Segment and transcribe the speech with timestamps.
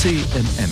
[0.00, 0.70] CMM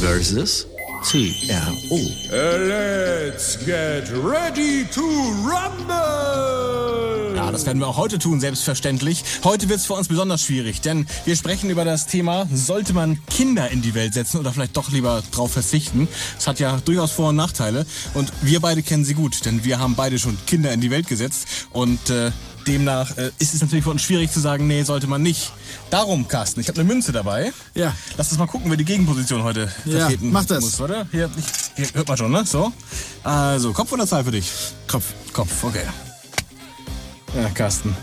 [0.00, 0.68] versus
[1.02, 1.98] CRO.
[2.30, 5.00] Let's get ready to
[5.42, 7.34] rumble.
[7.34, 9.24] Ja, das werden wir auch heute tun, selbstverständlich.
[9.42, 13.18] Heute wird es für uns besonders schwierig, denn wir sprechen über das Thema, sollte man
[13.26, 16.06] Kinder in die Welt setzen oder vielleicht doch lieber drauf verzichten?
[16.36, 19.80] Das hat ja durchaus Vor- und Nachteile und wir beide kennen sie gut, denn wir
[19.80, 22.30] haben beide schon Kinder in die Welt gesetzt und äh,
[22.66, 25.52] demnach äh, ist es natürlich für uns schwierig zu sagen, nee, sollte man nicht.
[25.90, 27.52] Darum, Carsten, ich habe eine Münze dabei.
[27.74, 27.94] Ja.
[28.16, 30.60] Lass uns mal gucken, wer die Gegenposition heute Ja, vertreten mach das.
[30.62, 31.06] muss, oder?
[31.10, 31.30] Hier,
[31.76, 32.44] hier hört man schon, ne?
[32.46, 32.72] So.
[33.24, 34.50] Also, Kopf oder Zahl für dich?
[34.86, 35.06] Kopf.
[35.32, 35.84] Kopf, okay.
[37.34, 37.96] Ja, Carsten.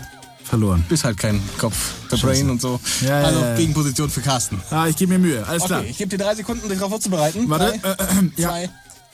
[0.44, 0.82] Verloren.
[0.88, 1.76] Bist halt kein Kopf.
[2.10, 2.26] Der Scheiße.
[2.26, 2.80] Brain und so.
[3.02, 3.54] Ja, ja, also ja.
[3.56, 4.58] Gegenposition für Carsten.
[4.70, 5.46] Ah, ich gebe mir Mühe.
[5.46, 5.80] Alles klar.
[5.80, 7.50] Okay, ich gebe dir drei Sekunden, dich darauf vorzubereiten.
[7.50, 7.78] Warte.
[7.78, 8.68] Drei, Äh, äh, ja.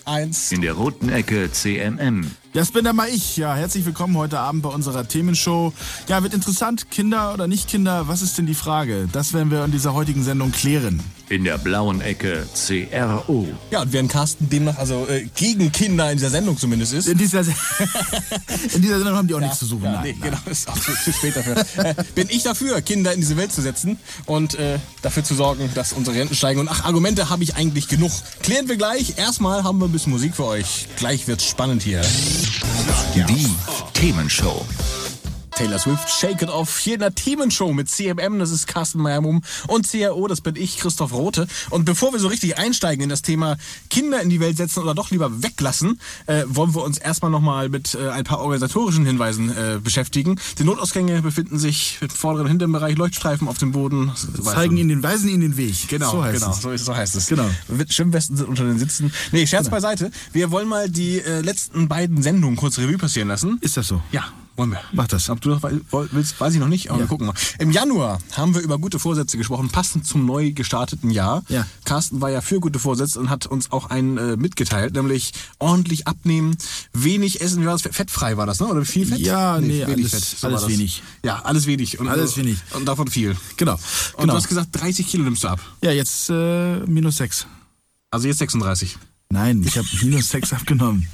[0.05, 0.52] Zwei, eins.
[0.52, 2.30] In der roten Ecke CMM.
[2.52, 3.36] Das bin dann mal ich.
[3.36, 5.72] Ja, herzlich willkommen heute Abend bei unserer Themenshow.
[6.08, 6.91] Ja, wird interessant.
[6.91, 8.06] Kinder oder nicht Kinder?
[8.06, 9.08] Was ist denn die Frage?
[9.10, 11.00] Das werden wir in dieser heutigen Sendung klären.
[11.30, 13.48] In der blauen Ecke CRO.
[13.70, 17.08] Ja, und während Carsten demnach also äh, gegen Kinder in dieser Sendung zumindest ist.
[17.08, 17.55] In dieser, Se-
[18.75, 19.84] in dieser Sendung haben die auch nichts zu suchen.
[19.84, 20.31] Ja, Nein, nee, nein.
[20.33, 21.56] genau, ist auch zu, zu spät dafür.
[21.83, 25.70] äh, bin ich dafür, Kinder in diese Welt zu setzen und äh, dafür zu sorgen,
[25.75, 26.61] dass unsere Renten steigen.
[26.61, 28.12] Und ach, Argumente habe ich eigentlich genug.
[28.42, 29.16] Klären wir gleich.
[29.16, 30.88] Erstmal haben wir ein bisschen Musik für euch.
[30.97, 32.03] Gleich wird's spannend hier.
[33.14, 33.47] Die
[33.94, 34.64] Themenshow.
[35.56, 39.42] Taylor Swift, Shake It Off, hier in der Themenshow mit CMM, das ist Carsten Meyer-Mumm
[39.69, 41.47] und CRO, das bin ich, Christoph Rote.
[41.70, 43.56] Und bevor wir so richtig einsteigen in das Thema
[43.88, 47.69] Kinder in die Welt setzen oder doch lieber weglassen, äh, wollen wir uns erstmal nochmal
[47.69, 50.41] mit äh, ein paar organisatorischen Hinweisen äh, beschäftigen.
[50.59, 54.12] Die Notausgänge befinden sich im vorderen, hinteren Bereich, Leuchtstreifen auf dem Boden.
[54.43, 55.88] Zeigen ihnen den, weisen ihnen den Weg.
[55.88, 56.62] Genau, so heißt genau, es.
[56.62, 57.28] so, so heißt es.
[57.28, 57.48] Genau.
[57.88, 59.12] Schwimmwesten sind unter den Sitzen.
[59.31, 60.10] Nee, Scherz beiseite.
[60.32, 63.59] Wir wollen mal die äh, letzten beiden Sendungen kurz Revue passieren lassen.
[63.60, 64.03] Ist das so?
[64.10, 64.25] Ja,
[64.56, 64.81] wollen wir.
[64.92, 65.31] Mach das.
[65.31, 65.59] Ob du
[65.91, 67.34] woll- willst, weiß ich noch nicht, aber wir gucken mal.
[67.59, 71.42] Im Januar haben wir über gute Vorsätze gesprochen, passend zum neu gestarteten Jahr.
[71.48, 71.66] Ja.
[71.84, 76.06] Carsten war ja für gute Vorsätze und hat uns auch einen äh, mitgeteilt, nämlich ordentlich
[76.06, 76.56] abnehmen,
[76.93, 77.82] wenig essen, wie war das?
[77.82, 78.66] Fettfrei war das, ne?
[78.66, 79.19] Oder viel Fett?
[79.19, 80.70] Ja, nee, wenig alles- war alles das.
[80.70, 81.03] wenig.
[81.25, 81.98] Ja, alles wenig.
[81.98, 82.59] Und Alles wenig.
[82.75, 83.37] Und davon viel.
[83.56, 83.75] Genau.
[83.75, 83.81] Und
[84.20, 84.32] genau.
[84.34, 85.60] du hast gesagt, 30 Kilo nimmst du ab.
[85.82, 87.47] ja, jetzt äh, minus sechs.
[88.10, 88.97] Also jetzt 36.
[89.31, 91.09] Nein, ich habe minus sechs abgenommen.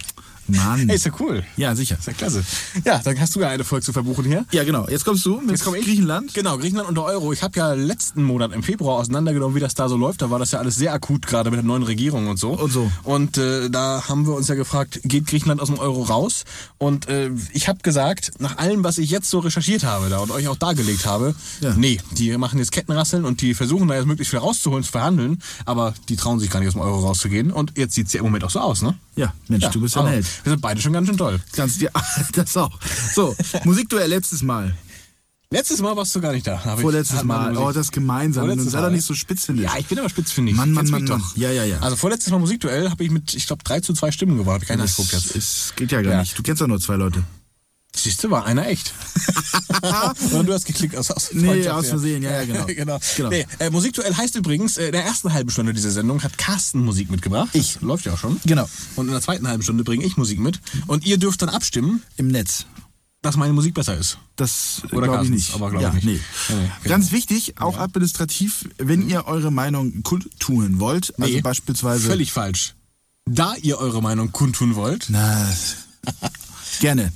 [0.56, 0.86] Mann.
[0.88, 1.42] Hey, ist ja cool.
[1.56, 1.96] Ja, sicher.
[1.98, 2.42] Ist ja klasse.
[2.84, 4.44] Ja, dann hast du ja eine Folge zu verbuchen hier.
[4.52, 4.86] Ja, genau.
[4.88, 5.84] Jetzt kommst du mit Jetzt komme ich.
[5.84, 6.32] Griechenland.
[6.34, 7.32] Genau, Griechenland unter Euro.
[7.32, 10.22] Ich habe ja letzten Monat im Februar auseinandergenommen, wie das da so läuft.
[10.22, 12.50] Da war das ja alles sehr akut, gerade mit der neuen Regierung und so.
[12.52, 12.90] Und so.
[13.04, 16.44] Und äh, da haben wir uns ja gefragt, geht Griechenland aus dem Euro raus?
[16.78, 20.30] Und äh, ich habe gesagt, nach allem, was ich jetzt so recherchiert habe da und
[20.30, 21.74] euch auch dargelegt habe, Ja.
[21.76, 25.42] nee, die machen jetzt Kettenrasseln und die versuchen da jetzt möglichst viel rauszuholen, zu verhandeln,
[25.64, 27.50] aber die trauen sich gar nicht aus dem Euro rauszugehen.
[27.50, 28.94] Und jetzt sieht's ja im Moment auch so aus, ne?
[29.16, 30.26] Ja, Mensch, du bist ja ein Held.
[30.44, 31.40] Wir sind beide schon ganz schön toll.
[31.52, 31.90] Kannst dir
[32.34, 32.78] das auch.
[33.14, 34.76] So, Musikduell letztes Mal.
[35.52, 36.64] Letztes Mal warst du gar nicht da.
[36.64, 37.56] Hab ich- Vorletztes meine Mal.
[37.56, 38.44] Oh, das gemeinsam.
[38.46, 38.92] Vorletztes sei doch ja.
[38.92, 39.64] nicht so spitzfindig.
[39.64, 40.54] Ja, ich bin aber spitzfindig.
[40.54, 41.18] Mann, Mann, Mann, Mann.
[41.20, 41.36] doch.
[41.36, 41.78] Ja, ja, ja.
[41.80, 44.54] Also vorletztes Mal Musikduell habe ich mit, ich glaube, 3 zu 2 Stimmen gewonnen.
[44.54, 45.34] Hab ich gar nicht das geguckt jetzt.
[45.34, 46.20] ist, geht ja gar Ja.
[46.20, 46.38] nicht.
[46.38, 47.24] Du kennst doch nur zwei Leute.
[47.94, 48.94] Siehst du, war einer echt.
[50.32, 52.22] Oder du hast geklickt aus, aus Nee, aus Versehen.
[52.22, 52.64] Ja, ja, genau.
[52.66, 52.98] genau.
[53.16, 53.28] Genau.
[53.30, 56.80] Nee, äh, Musikduell heißt übrigens, äh, in der ersten halben Stunde dieser Sendung hat Carsten
[56.84, 57.50] Musik mitgebracht.
[57.52, 57.80] Ich.
[57.80, 58.40] Läuft ja auch schon.
[58.46, 58.68] Genau.
[58.96, 60.60] Und in der zweiten halben Stunde bringe ich Musik mit.
[60.86, 62.64] Und ihr dürft dann abstimmen, Im Netz.
[63.22, 64.18] dass meine Musik besser ist.
[64.36, 65.52] Das Oder glaube ich nicht.
[65.54, 66.06] aber glaub ja, ich nicht.
[66.06, 66.20] Nee.
[66.48, 66.94] Ja, nee, genau.
[66.94, 72.06] Ganz wichtig, auch administrativ, wenn ihr eure Meinung kundtun wollt, also Nee, beispielsweise.
[72.08, 72.74] Völlig falsch.
[73.26, 75.46] Da ihr eure Meinung kundtun wollt, Na,
[76.80, 77.12] gerne.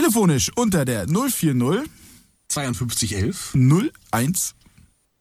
[0.00, 1.88] Telefonisch unter der 040
[2.50, 3.54] 5211
[4.12, 4.54] 01.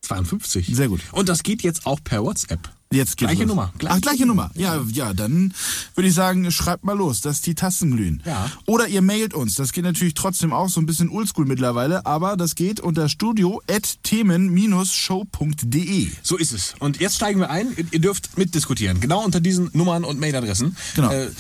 [0.02, 0.68] 52.
[0.76, 1.00] Sehr gut.
[1.14, 2.70] Und das geht jetzt auch per WhatsApp.
[2.92, 3.48] Jetzt geht's Gleiche los.
[3.48, 3.74] Nummer.
[3.88, 4.52] Ach, gleiche Nummer.
[4.56, 5.54] Ja, ja, dann
[5.96, 8.22] würde ich sagen, schreibt mal los, dass die Tasten glühen.
[8.26, 8.52] Ja.
[8.68, 9.56] Oder ihr mailt uns.
[9.56, 16.08] Das geht natürlich trotzdem auch so ein bisschen oldschool mittlerweile, aber das geht unter studio.themen-show.de.
[16.22, 16.76] So ist es.
[16.80, 17.70] Und jetzt steigen wir ein.
[17.78, 19.00] Ihr- Ihr dürft mitdiskutieren.
[19.00, 20.76] Genau unter diesen Nummern und Mailadressen.
[20.96, 21.12] Genau.
[21.12, 21.32] Äh,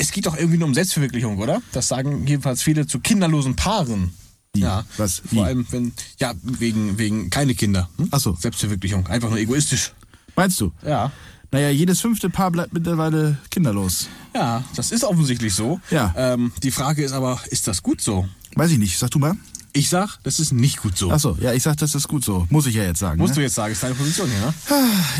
[0.00, 1.60] es geht doch irgendwie nur um Selbstverwirklichung, oder?
[1.72, 4.12] Das sagen jedenfalls viele zu kinderlosen Paaren.
[4.54, 4.60] Wie?
[4.60, 4.84] Ja.
[4.96, 5.22] Was?
[5.30, 5.36] Wie?
[5.36, 7.90] Vor allem, wenn, ja, wegen, wegen keine Kinder.
[7.98, 8.08] Hm?
[8.10, 8.34] Ach so.
[8.34, 9.06] Selbstverwirklichung.
[9.06, 9.92] Einfach nur egoistisch.
[10.34, 10.72] Meinst du?
[10.84, 11.12] Ja.
[11.52, 14.08] Naja, jedes fünfte Paar bleibt mittlerweile kinderlos.
[14.34, 15.80] Ja, das ist offensichtlich so.
[15.90, 16.14] Ja.
[16.16, 18.26] Ähm, die Frage ist aber, ist das gut so?
[18.54, 18.98] Weiß ich nicht.
[18.98, 19.36] Sag du mal.
[19.72, 21.10] Ich sag, das ist nicht gut so.
[21.10, 22.46] Achso, ja, ich sag, das ist gut so.
[22.50, 23.18] Muss ich ja jetzt sagen.
[23.18, 23.46] Musst du ne?
[23.46, 24.54] jetzt sagen, ist deine Position hier, ne?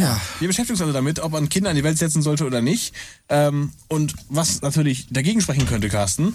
[0.00, 0.20] Ja.
[0.40, 2.92] Wir beschäftigen uns also damit, ob man Kinder in die Welt setzen sollte oder nicht.
[3.28, 6.34] Ähm, und was natürlich dagegen sprechen könnte, Carsten.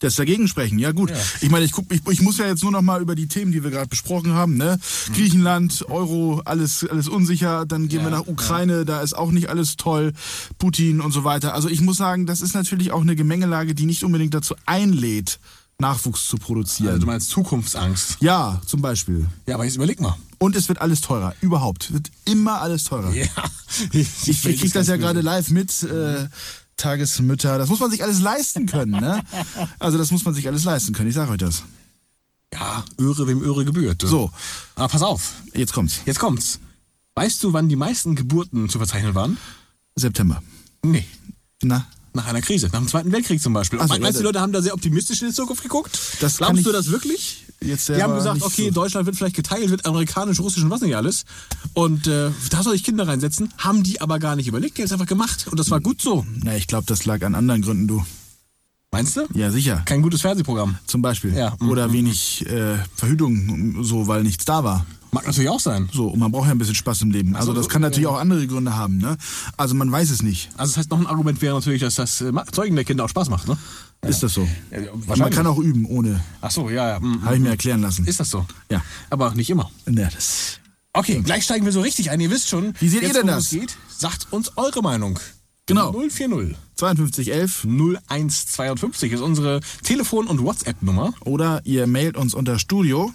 [0.00, 1.12] Das dagegen sprechen, ja gut.
[1.40, 3.52] Ich meine, ich, guck, ich, ich muss ja jetzt nur noch mal über die Themen,
[3.52, 4.56] die wir gerade besprochen haben.
[4.56, 4.78] Ne?
[5.08, 5.12] Mhm.
[5.14, 7.64] Griechenland, Euro, alles, alles unsicher.
[7.64, 10.12] Dann gehen wir nach Ukraine, da ist auch nicht alles toll.
[10.58, 11.54] Putin und so weiter.
[11.54, 15.38] Also ich muss sagen, das ist natürlich auch eine Gemengelage, die nicht unbedingt dazu einlädt,
[15.78, 16.88] Nachwuchs zu produzieren.
[16.90, 18.18] Also du meinst Zukunftsangst.
[18.20, 19.26] ja, zum Beispiel.
[19.46, 20.16] Ja, aber jetzt überleg mal.
[20.38, 21.34] Und es wird alles teurer.
[21.40, 21.92] Überhaupt.
[21.92, 23.12] Wird immer alles teurer.
[23.12, 23.26] Ja.
[23.92, 25.82] Ich, ich krieg das ja gerade live mit.
[25.82, 26.28] Äh,
[26.76, 29.22] Tagesmütter, das muss man sich alles leisten können, ne?
[29.78, 31.62] Also das muss man sich alles leisten können, ich sage euch das.
[32.52, 34.02] Ja, Öre wem Öre gebührt.
[34.02, 34.08] du.
[34.08, 34.30] So.
[34.74, 36.00] Aber pass auf, Jetzt kommt's.
[36.04, 36.58] jetzt kommt's.
[37.14, 39.38] Weißt du, wann die meisten Geburten zu verzeichnen waren?
[39.94, 40.42] September.
[40.82, 41.04] Nee.
[41.62, 43.80] Na, Nach einer Krise, nach dem Zweiten Weltkrieg zum Beispiel.
[43.82, 45.98] Ach so, Und meinst du, die Leute haben da sehr optimistisch in die Zukunft geguckt?
[46.20, 47.44] Das Glaubst du das wirklich?
[47.60, 48.74] jetzt Die haben gesagt, okay, so.
[48.74, 51.24] Deutschland wird vielleicht geteilt, wird amerikanisch, russisch und was nicht alles.
[51.72, 53.52] Und äh, da soll ich Kinder reinsetzen.
[53.58, 55.48] Haben die aber gar nicht überlegt, die haben es einfach gemacht.
[55.50, 56.24] Und das war gut so.
[56.44, 58.04] Na, ich glaube, das lag an anderen Gründen, du.
[58.92, 59.26] Meinst du?
[59.34, 59.82] Ja, sicher.
[59.84, 60.78] Kein gutes Fernsehprogramm.
[60.86, 61.34] Zum Beispiel.
[61.34, 61.56] Ja.
[61.68, 64.86] Oder wenig äh, Verhütung, so, weil nichts da war.
[65.14, 65.88] Mag natürlich auch sein.
[65.92, 67.36] So, und man braucht ja ein bisschen Spaß im Leben.
[67.36, 69.16] Also das kann natürlich auch andere Gründe haben, ne?
[69.56, 70.50] Also man weiß es nicht.
[70.56, 73.08] Also das heißt, noch ein Argument wäre natürlich, dass das äh, Zeugen der Kinder auch
[73.08, 73.56] Spaß macht, ne?
[74.02, 74.46] Ist das so?
[74.70, 76.20] Ja, ja, man kann auch üben, ohne.
[76.42, 77.00] Ach so, ja, ja.
[77.00, 78.04] mm, Habe ich mir erklären lassen.
[78.06, 78.44] Ist das so?
[78.70, 78.82] Ja.
[79.08, 79.70] Aber nicht immer.
[79.88, 80.58] Ja, das.
[80.92, 82.20] Okay, gleich steigen wir so richtig ein.
[82.20, 83.44] Ihr wisst schon, Wie seht ihr jetzt, denn worum das?
[83.46, 83.76] es geht.
[83.96, 85.18] Sagt uns eure Meinung.
[85.66, 85.92] Genau.
[85.92, 91.14] 040 5211 0152 ist unsere Telefon- und WhatsApp-Nummer.
[91.24, 93.12] oder ihr mailt uns unter Studio.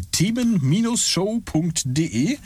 [0.00, 2.38] themen-show.de.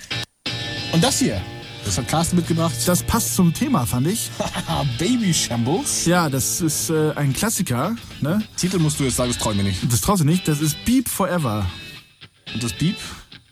[0.93, 1.41] Und das hier,
[1.85, 2.75] das hat Carsten mitgebracht.
[2.87, 4.31] Das passt zum Thema, fand ich.
[4.99, 6.05] Baby Shambles.
[6.07, 8.43] Ja, das ist äh, ein Klassiker, ne?
[8.57, 9.93] Titel musst du jetzt sagen, das träume ich nicht.
[9.93, 10.47] Das traust du nicht.
[10.49, 11.67] Das ist Beep Forever.
[12.53, 12.97] Und das Beep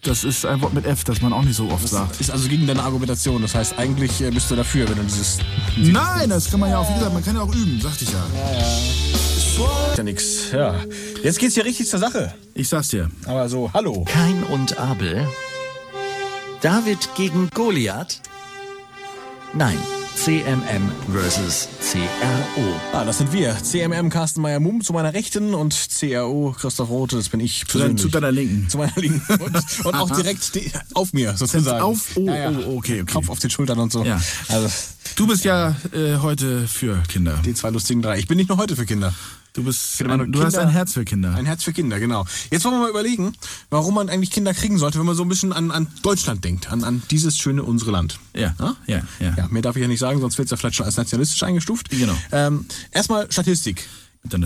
[0.03, 2.21] Das ist ein Wort mit F, das man auch nicht so oft sagt.
[2.21, 3.43] ist also gegen deine Argumentation.
[3.43, 5.39] Das heißt, eigentlich äh, bist du dafür, wenn du dieses.
[5.77, 8.11] Nein, das kann man ja auch, wie gesagt, man kann ja auch üben, sagte ich
[8.12, 8.19] ja.
[8.19, 9.28] Ja,
[10.02, 10.52] nix.
[10.52, 10.75] Ja.
[11.22, 12.32] Jetzt geht's hier richtig zur Sache.
[12.55, 13.10] Ich sag's dir.
[13.26, 14.05] Aber so, hallo.
[14.05, 15.26] Kain und Abel?
[16.60, 18.20] David gegen Goliath?
[19.55, 19.78] Nein,
[20.14, 22.62] CMM versus CRO.
[22.93, 23.56] Ah, das sind wir.
[23.62, 28.02] CMM Carsten Meyer-Mumm zu meiner Rechten und CRO Christoph Rote, das bin ich persönlich.
[28.02, 28.69] zu deiner Linken.
[28.69, 29.22] Zu meiner Linken.
[29.43, 29.56] Und,
[29.87, 30.50] und auch direkt
[30.94, 31.81] auf mir, sozusagen.
[31.82, 33.05] Auf- oh, oh, okay, okay.
[33.12, 34.05] Kopf auf den Schultern und so.
[34.05, 34.20] Ja.
[34.49, 34.69] Also,
[35.16, 37.40] Du bist ja äh, heute für Kinder.
[37.44, 38.19] die zwei lustigen drei.
[38.19, 39.12] Ich bin nicht nur heute für Kinder.
[39.55, 41.35] Du, bist ein, du hast Kinder- ein Herz für Kinder.
[41.35, 42.25] Ein Herz für Kinder, genau.
[42.50, 43.33] Jetzt wollen wir mal überlegen,
[43.71, 46.71] warum man eigentlich Kinder kriegen sollte, wenn man so ein bisschen an, an Deutschland denkt,
[46.71, 48.21] an, an dieses schöne unsere Land.
[48.35, 48.55] Ja,
[48.87, 49.35] ja, ja.
[49.37, 51.43] Ja, mehr darf ich ja nicht sagen, sonst wird es ja vielleicht schon als nationalistisch
[51.43, 51.91] eingestuft.
[51.91, 52.17] Genau.
[52.31, 53.89] Ähm, erstmal Statistik.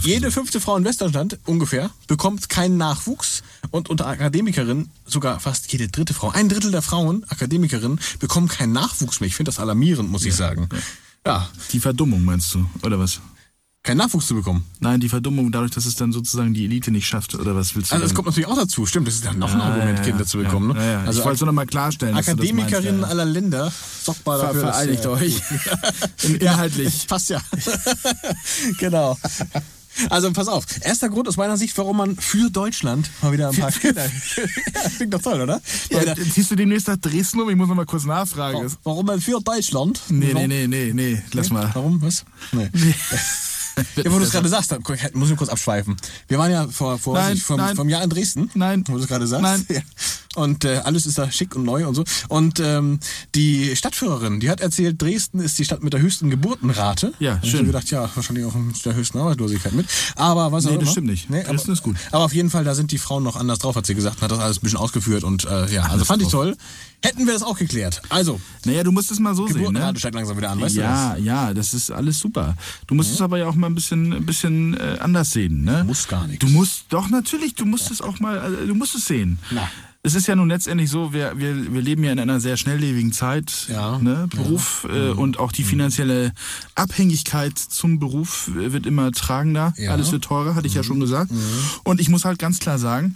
[0.02, 5.88] Jede fünfte Frau in Westdeutschland ungefähr bekommt keinen Nachwuchs und unter Akademikerinnen sogar fast jede
[5.88, 9.26] dritte Frau, ein Drittel der Frauen, Akademikerinnen, bekommen keinen Nachwuchs mehr.
[9.28, 10.68] Ich finde das alarmierend, muss ich sagen.
[11.26, 13.20] Ja, Die Verdummung meinst du, oder was?
[13.82, 14.64] Keinen Nachwuchs zu bekommen.
[14.78, 17.90] Nein, die Verdummung dadurch, dass es dann sozusagen die Elite nicht schafft, oder was willst
[17.90, 18.16] du Also das sagen?
[18.16, 18.86] kommt natürlich auch dazu.
[18.86, 20.70] Stimmt, das ist dann noch ein Argument, ja, Kinder zu bekommen.
[20.76, 20.84] Ja, ne?
[20.86, 21.04] ja, ja.
[21.04, 22.14] Also ich wollte es nur noch mal klarstellen.
[22.14, 23.06] das meinst, Akademikerinnen ja.
[23.08, 25.40] aller Länder, sorgt mal Ver dafür, dass, vereinigt euch.
[26.22, 27.06] In- Ja, Inhaltlich.
[27.08, 27.40] passt ja.
[28.78, 29.18] genau.
[30.10, 30.64] Also pass auf.
[30.82, 34.06] Erster Grund aus meiner Sicht, warum man für Deutschland mal wieder ein paar Kinder.
[34.06, 34.10] ja,
[34.96, 35.60] klingt doch toll, oder?
[35.90, 37.50] Ja, wieder, ziehst du demnächst nach Dresden um?
[37.50, 38.72] Ich muss noch mal kurz nachfragen.
[38.84, 40.00] warum man für Deutschland?
[40.08, 41.68] Nee, nee, nee, nee, nee, lass mal.
[41.74, 42.00] Warum?
[42.00, 42.24] Was?
[42.52, 42.70] Nee.
[43.96, 44.74] Ja, wo du es gerade sagst,
[45.14, 45.96] muss ich kurz abschweifen.
[46.28, 47.76] Wir waren ja vor, vor Nein, weiß ich, vom, nein.
[47.76, 48.50] vom Jahr in Dresden.
[48.54, 48.84] Nein.
[48.86, 49.42] Wo du es gerade sagst.
[49.42, 49.66] Nein.
[49.68, 49.80] Ja.
[50.34, 52.04] Und äh, alles ist da schick und neu und so.
[52.28, 53.00] Und ähm,
[53.34, 57.12] die Stadtführerin, die hat erzählt, Dresden ist die Stadt mit der höchsten Geburtenrate.
[57.18, 57.60] Ja, Und Ich schön.
[57.60, 59.86] hab gedacht, ja, wahrscheinlich auch mit der höchsten Arbeitslosigkeit mit.
[60.16, 60.90] Aber was auch Nee, das immer.
[60.92, 61.28] stimmt nicht.
[61.30, 61.96] Nee, Dresden aber, ist gut.
[62.12, 64.16] Aber auf jeden Fall, da sind die Frauen noch anders drauf, hat sie gesagt.
[64.16, 65.22] Und hat das alles ein bisschen ausgeführt.
[65.24, 66.56] Und äh, ja, also fand ich toll.
[67.04, 68.00] Hätten wir das auch geklärt.
[68.10, 69.92] Also, Naja, du musst es mal so sehen, ne?
[69.96, 70.88] steigt langsam wieder an, weißt du das?
[70.88, 72.56] Ja, ja, das ist alles super.
[72.86, 75.84] Du musst es aber ja auch mal ein bisschen, ein bisschen äh, anders sehen, ne?
[75.86, 76.44] Muss gar nichts.
[76.44, 79.38] Du musst, doch natürlich, du musst es auch mal, äh, du musst es sehen.
[79.50, 79.68] Na.
[80.04, 83.12] Es ist ja nun letztendlich so, wir, wir, wir leben ja in einer sehr schnelllebigen
[83.12, 83.98] Zeit, Ja.
[83.98, 85.18] ne, Beruf äh, Mhm.
[85.18, 86.32] und auch die finanzielle
[86.74, 89.90] Abhängigkeit zum Beruf äh, wird immer tragender, Ja.
[89.90, 89.92] Mhm.
[89.92, 91.30] alles wird teurer, hatte ich ja schon gesagt.
[91.84, 93.14] Und ich muss halt ganz klar sagen,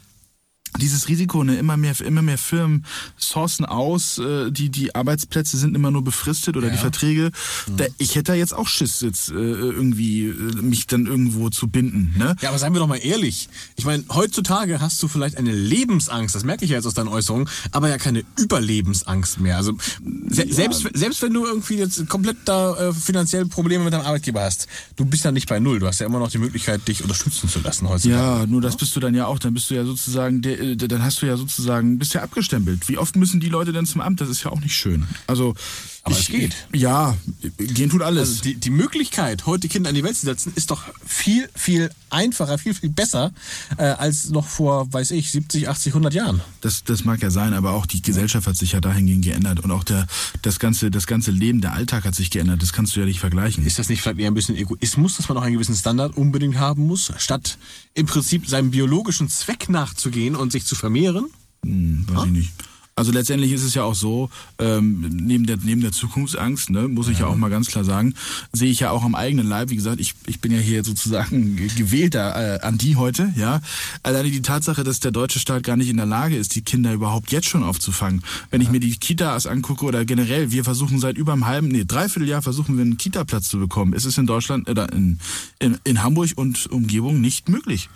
[0.81, 2.85] dieses Risiko, ne, immer mehr, immer mehr Firmen
[3.17, 7.31] sourcen aus, äh, die, die Arbeitsplätze sind immer nur befristet oder die Verträge.
[7.77, 10.33] Da, ich hätte da jetzt auch Schiss, jetzt äh, irgendwie äh,
[10.63, 12.15] mich dann irgendwo zu binden.
[12.17, 12.37] Ne?
[12.41, 13.49] Ja, aber seien wir doch mal ehrlich.
[13.77, 17.09] Ich meine, heutzutage hast du vielleicht eine Lebensangst, das merke ich ja jetzt aus deinen
[17.09, 19.57] Äußerungen, aber ja keine Überlebensangst mehr.
[19.57, 19.73] Also
[20.29, 24.43] se selbst, selbst wenn du irgendwie jetzt komplett da äh, finanziell Probleme mit deinem Arbeitgeber
[24.43, 25.79] hast, du bist ja nicht bei Null.
[25.79, 28.17] Du hast ja immer noch die Möglichkeit, dich unterstützen zu lassen heutzutage.
[28.17, 29.39] Ja, nur das bist du dann ja auch.
[29.39, 32.89] Dann bist du ja sozusagen, der, äh, dann hast du ja sozusagen, bist ja abgestempelt.
[32.89, 34.21] Wie oft müssen die Leute denn zum Amt?
[34.21, 35.07] Das ist ja auch nicht schön.
[35.27, 35.55] Also,
[36.07, 36.55] Aber ich, es geht.
[36.73, 37.17] Ja,
[37.59, 38.29] gehen tut alles.
[38.29, 41.91] Also die, die Möglichkeit, heute Kinder in die Welt zu setzen, ist doch viel, viel
[42.11, 43.33] einfacher, viel, viel besser
[43.77, 46.41] äh, als noch vor, weiß ich, 70, 80, 100 Jahren.
[46.61, 49.73] Das, das mag ja sein, aber auch die Gesellschaft hat sich ja dahingehend geändert und
[49.73, 50.07] auch der,
[50.43, 52.63] das, ganze, das ganze Leben, der Alltag hat sich geändert.
[52.63, 53.67] Das kannst du ja nicht vergleichen.
[53.67, 56.57] Ist das nicht vielleicht eher ein bisschen Egoismus, dass man auch einen gewissen Standard unbedingt
[56.57, 57.59] haben muss, statt
[57.95, 61.27] im Prinzip seinem biologischen Zweck nachzugehen und sich zu vermehren?
[61.65, 62.53] Hm, weiß ich nicht.
[62.99, 67.09] Also letztendlich ist es ja auch so, ähm, neben, der, neben der Zukunftsangst, ne, muss
[67.09, 67.27] ich ja.
[67.27, 68.15] auch mal ganz klar sagen,
[68.55, 71.57] sehe ich ja auch am eigenen Leib, wie gesagt, ich, ich bin ja hier sozusagen
[71.59, 73.61] ge- gewählter äh, an die heute, ja.
[74.03, 76.95] Alleine die Tatsache, dass der deutsche Staat gar nicht in der Lage ist, die Kinder
[76.95, 78.23] überhaupt jetzt schon aufzufangen.
[78.51, 81.85] Wenn ich mir die Kitas angucke oder generell, wir versuchen seit über einem halben, nee,
[81.85, 83.93] dreiviertel Jahr versuchen wir einen Kita-Platz zu bekommen.
[83.93, 85.19] Es ist in Deutschland oder in,
[85.59, 87.91] in, in Hamburg und Umgebung nicht möglich.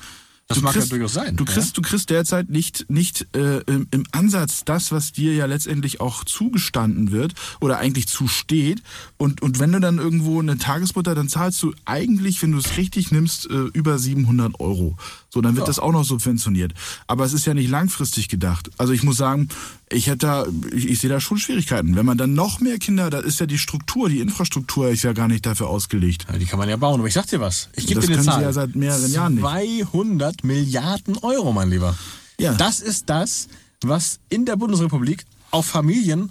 [0.50, 1.36] Das Du mag ja kriegst- durchaus sein.
[1.36, 5.46] Du kriegst, du kriegst derzeit nicht, nicht äh, im, im Ansatz das, was dir ja
[5.46, 8.82] letztendlich auch zugestanden wird oder eigentlich zusteht.
[9.16, 12.76] Und, und wenn du dann irgendwo eine Tagesmutter, dann zahlst du eigentlich, wenn du es
[12.76, 14.96] richtig nimmst, äh, über 700 Euro.
[15.32, 16.74] So, dann wird das auch noch subventioniert.
[17.06, 18.68] Aber es ist ja nicht langfristig gedacht.
[18.76, 19.48] Also ich muss sagen,
[19.88, 21.94] ich hätte da, ich, ich sehe da schon Schwierigkeiten.
[21.94, 25.12] Wenn man dann noch mehr Kinder, da ist ja die Struktur, die Infrastruktur ist ja
[25.12, 26.26] gar nicht dafür ausgelegt.
[26.30, 27.68] Ja, die kann man ja bauen, aber ich sag dir was.
[27.76, 28.38] Ich gebe dir eine können Zahl.
[28.38, 29.42] sie ja seit mehreren Jahren nicht.
[29.42, 31.96] 200 Milliarden Euro, mein Lieber.
[32.38, 32.54] Ja.
[32.54, 33.48] Das ist das,
[33.82, 36.28] was in der Bundesrepublik auf Familien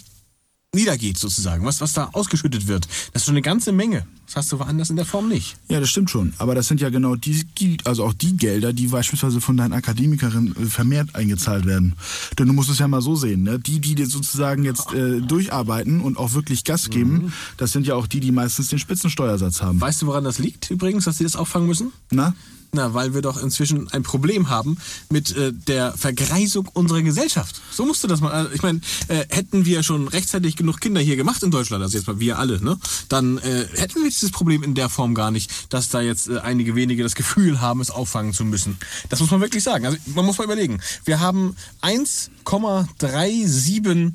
[0.73, 1.65] niedergeht, sozusagen.
[1.65, 2.87] Was, was da ausgeschüttet wird.
[3.13, 4.05] Das ist schon eine ganze Menge.
[4.27, 5.57] Das hast du woanders in der Form nicht.
[5.69, 6.33] Ja, das stimmt schon.
[6.37, 7.43] Aber das sind ja genau die,
[7.83, 11.95] also auch die Gelder, die beispielsweise von deinen Akademikerinnen äh, vermehrt eingezahlt werden.
[12.37, 13.57] Denn du musst es ja mal so sehen, ne?
[13.57, 17.95] Die, die dir sozusagen jetzt äh, durcharbeiten und auch wirklich Gas geben, das sind ja
[17.95, 19.81] auch die, die meistens den Spitzensteuersatz haben.
[19.81, 21.91] Weißt du, woran das liegt übrigens, dass sie das auffangen müssen?
[22.11, 22.35] Na?
[22.71, 24.77] Na, weil wir doch inzwischen ein Problem haben
[25.09, 27.59] mit äh, der Vergreisung unserer Gesellschaft.
[27.71, 28.31] So musst du das mal.
[28.31, 31.97] Also ich meine, äh, hätten wir schon rechtzeitig genug Kinder hier gemacht in Deutschland, also
[31.97, 35.31] jetzt mal wir alle, ne, dann äh, hätten wir dieses Problem in der Form gar
[35.31, 38.77] nicht, dass da jetzt äh, einige wenige das Gefühl haben, es auffangen zu müssen.
[39.09, 39.87] Das muss man wirklich sagen.
[39.87, 40.79] Also man muss mal überlegen.
[41.05, 44.11] Wir haben 1,37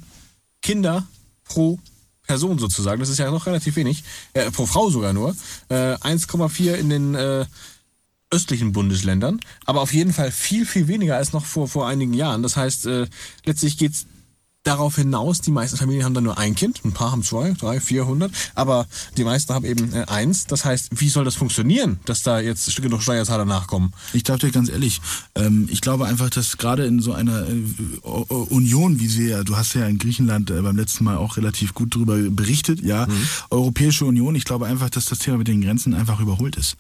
[0.63, 1.09] Kinder
[1.45, 1.81] pro
[2.27, 3.01] Person sozusagen.
[3.01, 4.03] Das ist ja noch relativ wenig.
[4.33, 5.37] Äh, pro Frau sogar nur.
[5.69, 7.45] Äh, 1,4 in den äh,
[8.31, 12.43] östlichen Bundesländern, aber auf jeden Fall viel, viel weniger als noch vor, vor einigen Jahren.
[12.43, 13.07] Das heißt, äh,
[13.45, 14.07] letztlich geht's
[14.65, 17.81] darauf hinaus, die meisten Familien haben dann nur ein Kind, ein paar haben zwei, drei,
[17.81, 20.47] vierhundert, aber die meisten haben eben äh, eins.
[20.47, 23.93] Das heißt, wie soll das funktionieren, dass da jetzt genug Steuerzahler nachkommen?
[24.15, 25.01] Ich darf dir ganz ehrlich,
[25.35, 27.53] ähm, ich glaube einfach, dass gerade in so einer äh,
[28.03, 31.75] Union, wie sie ja, du hast ja in Griechenland äh, beim letzten Mal auch relativ
[31.75, 33.07] gut drüber berichtet, ja,
[33.51, 36.77] Europäische Union, ich glaube einfach, dass das Thema mit den Grenzen einfach überholt ist.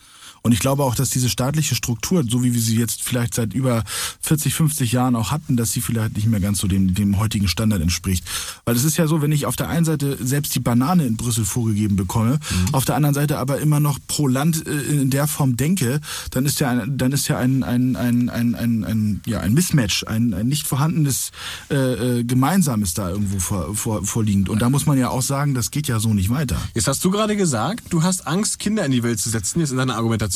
[0.46, 3.54] Und ich glaube auch, dass diese staatliche Struktur, so wie wir sie jetzt vielleicht seit
[3.54, 3.82] über
[4.20, 7.48] 40, 50 Jahren auch hatten, dass sie vielleicht nicht mehr ganz so dem, dem heutigen
[7.48, 8.22] Standard entspricht.
[8.66, 11.16] Weil es ist ja so, wenn ich auf der einen Seite selbst die Banane in
[11.16, 12.40] Brüssel vorgegeben bekomme,
[12.72, 16.44] auf der anderen Seite aber immer noch pro Land äh, in der Form denke, dann
[16.44, 20.04] ist ja ein, dann ist ja ein, ein, ein, ein, ein, ein, ja, ein Mismatch,
[20.06, 21.30] ein, ein nicht vorhandenes
[21.70, 24.50] äh, äh, Gemeinsames da irgendwo vor, vor, vorliegend.
[24.50, 26.60] Und da muss man ja auch sagen, das geht ja so nicht weiter.
[26.74, 29.70] Jetzt hast du gerade gesagt, du hast Angst, Kinder in die Welt zu setzen, jetzt
[29.70, 30.33] in deiner Argumentation.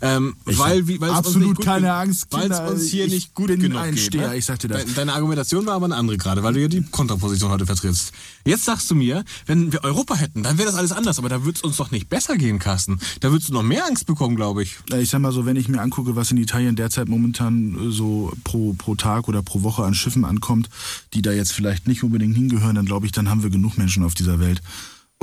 [0.00, 3.48] Ähm, Ich weil, wie, weil absolut keine Angst, Weil es uns hier ich nicht gut
[3.48, 4.14] genug ein geht.
[4.14, 4.36] Ne?
[4.36, 4.84] ich sag dir das.
[4.84, 8.12] De- Deine Argumentation war aber eine andere gerade, weil du ja die Kontraposition heute vertrittst.
[8.44, 11.44] Jetzt sagst du mir, wenn wir Europa hätten, dann wäre das alles anders, aber da
[11.44, 12.98] würde es uns doch nicht besser gehen, Carsten.
[13.20, 14.76] Da würdest du noch mehr Angst bekommen, glaube ich.
[14.96, 18.32] Ich sag mal so, wenn ich mir angucke, was in Italien derzeit momentan äh, so
[18.44, 20.68] pro, pro Tag oder pro Woche an Schiffen ankommt,
[21.14, 24.04] die da jetzt vielleicht nicht unbedingt hingehören, dann glaube ich, dann haben wir genug Menschen
[24.04, 24.60] auf dieser Welt.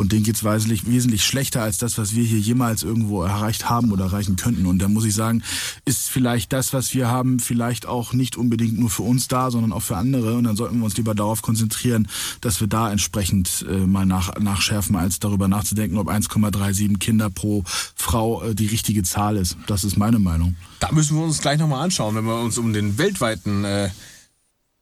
[0.03, 3.93] Und denen geht's wesentlich, wesentlich schlechter als das, was wir hier jemals irgendwo erreicht haben
[3.93, 4.65] oder erreichen könnten.
[4.65, 5.43] Und da muss ich sagen,
[5.85, 9.71] ist vielleicht das, was wir haben, vielleicht auch nicht unbedingt nur für uns da, sondern
[9.71, 10.35] auch für andere.
[10.35, 12.09] Und dann sollten wir uns lieber darauf konzentrieren,
[12.41, 17.63] dass wir da entsprechend äh, mal nach, nachschärfen, als darüber nachzudenken, ob 1,37 Kinder pro
[17.95, 19.55] Frau äh, die richtige Zahl ist.
[19.67, 20.57] Das ist meine Meinung.
[20.81, 23.89] Da müssen wir uns gleich nochmal anschauen, wenn wir uns um den weltweiten äh,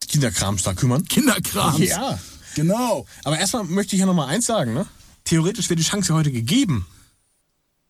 [0.08, 1.06] Kinderkrams da kümmern.
[1.06, 1.78] Kinderkrams.
[1.78, 2.18] Ja.
[2.56, 3.06] Genau.
[3.24, 4.88] Aber erstmal möchte ich ja noch mal eins sagen, ne?
[5.26, 6.86] Theoretisch wäre die Chance ja heute gegeben.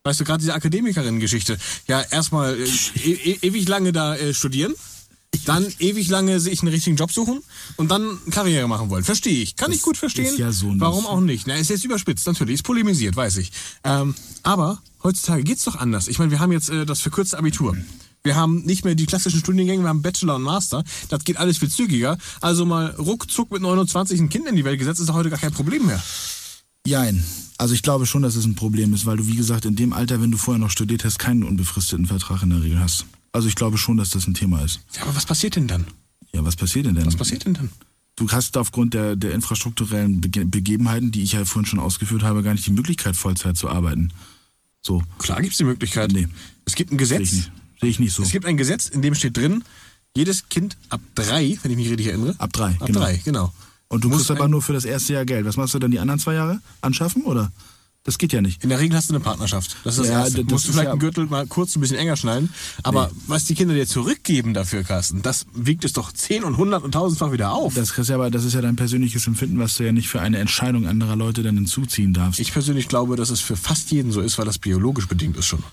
[0.03, 1.57] Weißt du, gerade diese Akademikerin-Geschichte.
[1.88, 2.63] Ja, erstmal äh,
[3.03, 4.73] e e ewig lange da äh, studieren,
[5.45, 7.41] dann ewig lange sich einen richtigen Job suchen
[7.77, 9.03] und dann Karriere machen wollen.
[9.03, 9.55] Verstehe ich.
[9.55, 10.25] Kann ich gut verstehen.
[10.25, 10.81] ist ja so nicht.
[10.81, 11.47] Warum auch nicht?
[11.47, 12.55] Na, ist jetzt überspitzt, natürlich.
[12.55, 13.51] Ist polemisiert, weiß ich.
[13.83, 16.07] Ähm, aber heutzutage geht's doch anders.
[16.07, 17.77] Ich meine, wir haben jetzt äh, das verkürzte Abitur.
[18.23, 20.83] Wir haben nicht mehr die klassischen Studiengänge, wir haben Bachelor und Master.
[21.09, 22.17] Das geht alles viel zügiger.
[22.39, 25.39] Also mal ruckzuck mit 29 ein Kind in die Welt gesetzt, ist doch heute gar
[25.39, 26.01] kein Problem mehr.
[26.85, 27.23] Jein.
[27.57, 29.93] Also ich glaube schon, dass es ein Problem ist, weil du, wie gesagt, in dem
[29.93, 33.05] Alter, wenn du vorher noch studiert hast, keinen unbefristeten Vertrag in der Regel hast.
[33.33, 34.79] Also ich glaube schon, dass das ein Thema ist.
[34.95, 35.85] Ja, aber was passiert denn dann?
[36.33, 37.05] Ja, was passiert denn denn?
[37.05, 37.69] Was passiert denn dann?
[38.15, 42.43] Du hast aufgrund der, der infrastrukturellen Bege Begebenheiten, die ich ja vorhin schon ausgeführt habe,
[42.43, 44.11] gar nicht die Möglichkeit, Vollzeit zu arbeiten.
[44.81, 46.11] So, Klar gibt's die Möglichkeit.
[46.11, 46.27] Nee.
[46.65, 47.21] Es gibt ein sehe Gesetz.
[47.21, 47.51] ich nicht.
[47.79, 48.23] Sehe ich nicht so.
[48.23, 49.63] Es gibt ein Gesetz, in dem steht drin,
[50.15, 52.35] jedes Kind ab drei, wenn ich mich richtig erinnere.
[52.38, 53.00] Ab drei, Ab genau.
[53.00, 53.53] drei, genau.
[53.91, 55.45] Und du Muss kriegst aber nur für das erste Jahr Geld.
[55.45, 56.62] Was machst du dann die anderen zwei Jahre?
[56.79, 57.51] Anschaffen oder?
[58.03, 58.63] Das geht ja nicht.
[58.63, 59.75] In der Regel hast du eine Partnerschaft.
[59.83, 60.43] Das ist das Ja, Erste.
[60.43, 62.50] das Musst du vielleicht ja- einen Gürtel mal kurz ein bisschen enger schneiden.
[62.81, 66.83] Aber was die Kinder dir zurückgeben dafür, Carsten, das wiegt es doch zehn und hundert
[66.83, 67.75] und tausendfach wieder auf.
[67.75, 70.19] Das ist ja aber, das ist ja dein persönliches Empfinden, was du ja nicht für
[70.19, 72.39] eine Entscheidung anderer Leute dann hinzuziehen darfst.
[72.39, 75.45] ich persönlich glaube, dass es für fast jeden so ist, weil das biologisch bedingt ist
[75.45, 75.63] schon.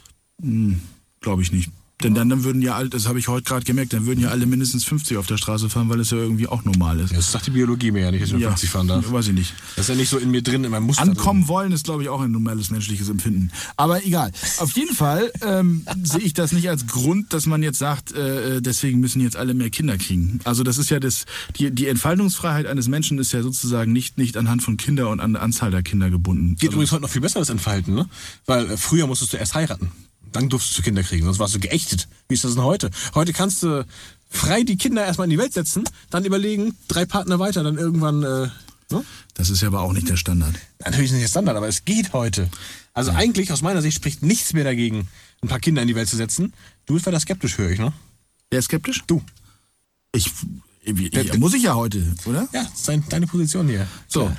[1.20, 1.70] Glaube ich nicht.
[2.02, 4.28] Denn dann, dann würden ja alle, das habe ich heute gerade gemerkt, dann würden ja
[4.28, 7.12] alle mindestens 50 auf der Straße fahren, weil es ja irgendwie auch normal ist.
[7.12, 9.10] Das sagt die Biologie mir ja nicht, dass ich nur 50 fahren darf.
[9.10, 9.52] weiß ich nicht.
[9.74, 11.02] Das ist ja nicht so in mir drin, in meinem Muster.
[11.02, 13.50] Ankommen wollen ist, glaube ich, auch ein normales menschliches Empfinden.
[13.76, 14.30] Aber egal.
[14.58, 18.62] Auf jeden Fall ähm, sehe ich das nicht als Grund, dass man jetzt sagt, äh,
[18.62, 20.38] deswegen müssen jetzt alle mehr Kinder kriegen.
[20.44, 21.24] Also das ist ja das,
[21.56, 25.32] die, die Entfaltungsfreiheit eines Menschen ist ja sozusagen nicht, nicht anhand von Kinder und an
[25.32, 26.50] der Anzahl der Kinder gebunden.
[26.50, 28.08] Geht also, übrigens heute noch viel besser, das Entfalten, ne?
[28.46, 29.90] Weil äh, früher musstest du erst heiraten.
[30.32, 32.08] Dann durftest du Kinder kriegen, sonst warst du geächtet.
[32.28, 32.90] Wie ist das denn heute?
[33.14, 33.86] Heute kannst du
[34.28, 38.22] frei die Kinder erstmal in die Welt setzen, dann überlegen, drei Partner weiter, dann irgendwann,
[38.22, 38.48] äh,
[38.90, 39.04] ne?
[39.34, 40.54] das ist ja aber auch nicht der Standard.
[40.84, 42.48] Natürlich ist nicht der Standard, aber es geht heute.
[42.92, 45.08] Also eigentlich, aus meiner Sicht, spricht nichts mehr dagegen,
[45.42, 46.52] ein paar Kinder in die Welt zu setzen.
[46.86, 47.92] Du bist weiter skeptisch, höre ich, ne?
[48.50, 49.04] Wer ist skeptisch?
[49.06, 49.22] Du.
[50.12, 50.30] Ich,
[50.82, 52.48] ich, ich muss ich ja heute, oder?
[52.52, 53.86] Ja, das ist dein, deine Position hier.
[54.08, 54.32] So.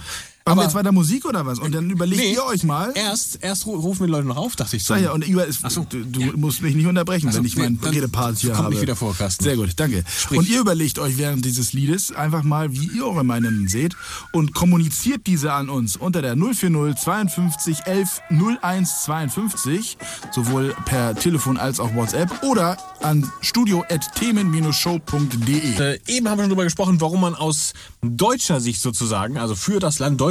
[0.48, 0.55] Ja.
[0.55, 1.60] Machen wir jetzt weiter Musik oder was?
[1.60, 2.91] Und dann überlegt Nee, ihr euch mal.
[2.96, 4.84] Erst, erst ru- rufen wir die Leute noch auf, dachte ich.
[4.84, 7.46] Sag ja, und über ist, Ach so, du, du musst mich nicht unterbrechen, so, wenn
[7.46, 8.74] ich nee, meinen Redepart hier kommt habe.
[8.74, 9.43] nicht wieder vor, Carsten.
[9.43, 10.03] Sehr gut, danke.
[10.08, 10.39] Sprich.
[10.39, 13.96] Und ihr überlegt euch während dieses Liedes einfach mal, wie ihr eure Meinungen seht
[14.31, 18.22] und kommuniziert diese an uns unter der 040 52 11
[18.63, 19.98] 01 52,
[20.31, 25.75] sowohl per Telefon als auch WhatsApp oder an studio.themen-show.de.
[25.79, 29.79] Äh, eben haben wir schon drüber gesprochen, warum man aus deutscher Sicht sozusagen, also für
[29.79, 30.28] das Land Deutschland,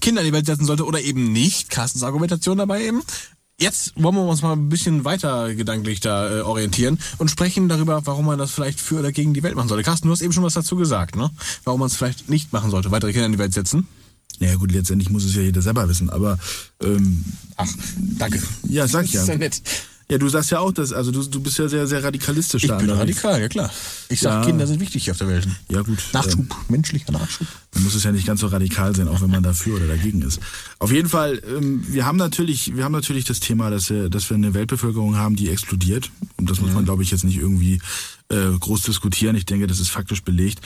[0.00, 1.70] Kinder in die Welt setzen sollte oder eben nicht.
[1.70, 3.02] Carstens Argumentation dabei eben.
[3.58, 8.04] Jetzt wollen wir uns mal ein bisschen weiter gedanklich da äh, orientieren und sprechen darüber,
[8.04, 9.82] warum man das vielleicht für oder gegen die Welt machen sollte.
[9.82, 11.30] Carsten, du hast eben schon was dazu gesagt, ne?
[11.64, 13.88] Warum man es vielleicht nicht machen sollte, weitere Kinder in die Welt setzen.
[14.40, 16.38] Naja gut, letztendlich muss es ja jeder selber wissen, aber
[16.82, 17.24] ähm,
[17.56, 17.68] Ach,
[18.18, 18.42] danke.
[18.68, 19.20] ja, sag ich ja.
[19.20, 19.62] Das ist ja nett.
[20.08, 22.68] Ja, du sagst ja auch, dass, also du, du bist ja sehr, sehr radikalistisch Ich
[22.68, 22.76] da.
[22.76, 23.24] bin unterwegs.
[23.24, 23.72] radikal, ja klar.
[24.08, 24.44] Ich sag, Ja.
[24.44, 25.48] Kinder sind wichtig auf der Welt.
[25.68, 25.98] Ja gut.
[26.12, 27.46] Nachschub, ähm, menschlicher Nachschub.
[27.74, 30.22] Man muss es ja nicht ganz so radikal sein, auch wenn man dafür oder dagegen
[30.22, 30.38] ist.
[30.78, 34.30] Auf jeden Fall, ähm, wir haben natürlich, wir haben natürlich das Thema, dass wir, dass
[34.30, 36.10] wir eine Weltbevölkerung haben, die explodiert.
[36.36, 37.80] Und das muss man, glaube ich, jetzt nicht irgendwie
[38.28, 39.34] äh, groß diskutieren.
[39.34, 40.60] Ich denke, das ist faktisch belegt.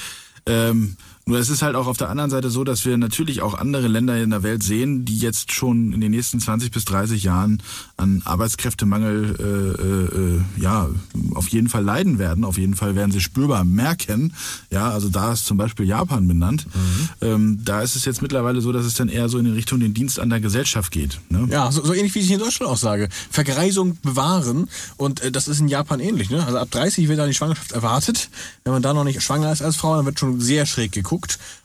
[0.45, 0.97] Ähm,
[1.31, 3.87] nur es ist halt auch auf der anderen Seite so, dass wir natürlich auch andere
[3.87, 7.63] Länder in der Welt sehen, die jetzt schon in den nächsten 20 bis 30 Jahren
[7.97, 10.89] an Arbeitskräftemangel äh, äh, äh, ja
[11.35, 12.45] auf jeden Fall leiden werden.
[12.45, 14.35] Auf jeden Fall werden sie spürbar merken.
[14.73, 16.67] Ja, also da ist zum Beispiel Japan benannt.
[17.21, 19.79] Ähm, da ist es jetzt mittlerweile so, dass es dann eher so in die Richtung
[19.79, 21.21] den Dienst an der Gesellschaft geht.
[21.29, 21.47] Ne?
[21.49, 23.09] Ja, so, so ähnlich wie ich in Deutschland auch sage.
[23.31, 26.29] Vergreisung bewahren und äh, das ist in Japan ähnlich.
[26.29, 26.45] Ne?
[26.45, 28.31] Also ab 30 wird da die Schwangerschaft erwartet.
[28.65, 31.20] Wenn man da noch nicht schwanger ist als Frau, dann wird schon sehr schräg geguckt.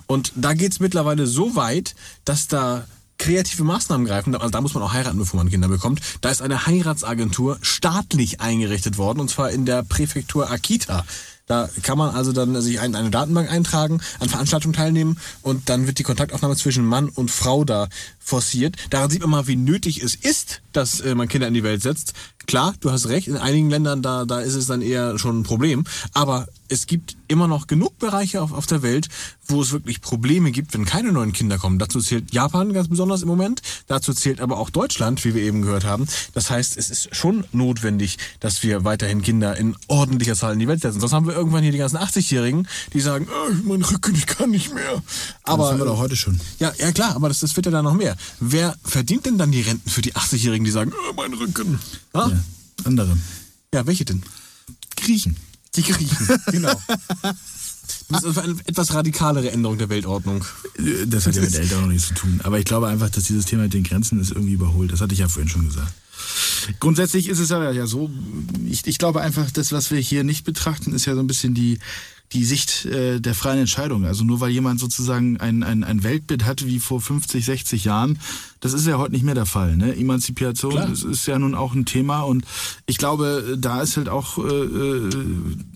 [0.08, 2.86] Und da geht's mittlerweile so weit, dass da
[3.18, 4.36] kreative Maßnahmen greifen.
[4.36, 6.02] Also da muss man auch heiraten, bevor man Kinder bekommt.
[6.22, 11.06] Da ist eine Heiratsagentur staatlich eingerichtet worden und zwar in der Präfektur Akita.
[11.48, 15.86] Da kann man also dann sich in eine Datenbank eintragen, an Veranstaltungen teilnehmen und dann
[15.86, 17.88] wird die Kontaktaufnahme zwischen Mann und Frau da
[18.26, 18.76] forciert.
[18.90, 21.82] Daran sieht man mal, wie nötig es ist, dass äh, man Kinder in die Welt
[21.82, 22.14] setzt.
[22.48, 25.44] Klar, du hast recht, in einigen Ländern, da, da ist es dann eher schon ein
[25.44, 25.84] Problem.
[26.14, 29.08] Aber es gibt immer noch genug Bereiche auf, auf der Welt,
[29.48, 31.80] wo es wirklich Probleme gibt, wenn keine neuen Kinder kommen.
[31.80, 33.62] Dazu zählt Japan ganz besonders im Moment.
[33.88, 36.08] Dazu zählt aber auch Deutschland, wie wir eben gehört haben.
[36.34, 40.68] Das heißt, es ist schon notwendig, dass wir weiterhin Kinder in ordentlicher Zahl in die
[40.68, 41.00] Welt setzen.
[41.00, 44.50] Sonst haben wir irgendwann hier die ganzen 80-Jährigen, die sagen, oh, mein Rücken, ich kann
[44.50, 45.04] nicht mehr.
[45.44, 46.40] Aber das haben wir doch heute schon.
[46.60, 48.15] ja, ja klar, aber das, das wird ja dann noch mehr.
[48.40, 51.80] Wer verdient denn dann die Renten für die 80-Jährigen, die sagen, oh, mein Rücken?
[52.14, 52.30] Ja?
[52.30, 52.40] Ja,
[52.84, 53.18] andere.
[53.74, 54.24] ja, welche denn?
[54.96, 55.36] Griechen.
[55.76, 56.18] Die Griechen,
[56.52, 56.80] genau.
[58.10, 60.46] Das ist eine etwas radikalere Änderung der Weltordnung.
[60.78, 62.40] Äh, Das hat ja mit der Eltern noch nichts zu tun.
[62.44, 64.92] Aber ich glaube einfach, dass dieses Thema mit den Grenzen ist irgendwie überholt.
[64.92, 65.92] Das hatte ich ja vorhin schon gesagt.
[66.80, 68.10] Grundsätzlich ist es aber ja so,
[68.66, 71.54] ich, ich glaube einfach, das, was wir hier nicht betrachten, ist ja so ein bisschen
[71.54, 71.80] die,
[72.36, 74.06] die Sicht äh, der freien Entscheidung.
[74.06, 78.20] Also nur weil jemand sozusagen ein, ein, ein Weltbild hat wie vor 50, 60 Jahren,
[78.60, 79.78] das ist ja heute nicht mehr der Fall.
[79.78, 79.96] Ne?
[79.96, 80.92] Emanzipation Klar.
[80.92, 82.44] ist, ist ja nun auch ein Thema und
[82.88, 85.10] ich glaube, da ist halt auch äh, äh,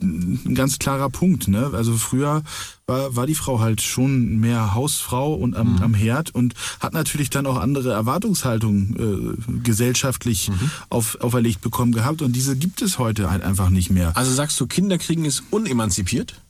[0.01, 1.47] ein ganz klarer Punkt.
[1.47, 1.71] Ne?
[1.73, 2.43] Also früher
[2.87, 7.29] war, war die Frau halt schon mehr Hausfrau und am, am Herd und hat natürlich
[7.29, 10.51] dann auch andere Erwartungshaltungen äh, gesellschaftlich
[10.89, 14.17] auf, auferlegt bekommen gehabt und diese gibt es heute halt einfach nicht mehr.
[14.17, 16.41] Also sagst du, Kinderkriegen ist unemanzipiert?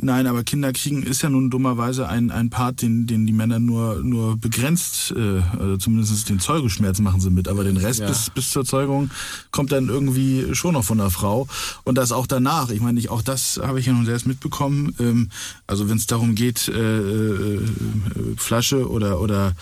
[0.00, 3.58] Nein, aber Kinder kriegen ist ja nun dummerweise ein, ein Part, den, den die Männer
[3.58, 8.06] nur, nur begrenzt, äh, also zumindest den Zeugeschmerz machen sie mit, aber den Rest Ja.
[8.06, 9.10] bis, bis zur Zeugung
[9.50, 11.48] kommt dann irgendwie schon noch von der Frau.
[11.84, 12.70] Und das auch danach.
[12.70, 14.94] Ich meine, ich, auch das habe ich ja nun selbst mitbekommen.
[15.00, 15.30] Ähm,
[15.66, 17.60] also wenn es darum geht, äh, äh, äh,
[18.36, 19.54] Flasche oder, oder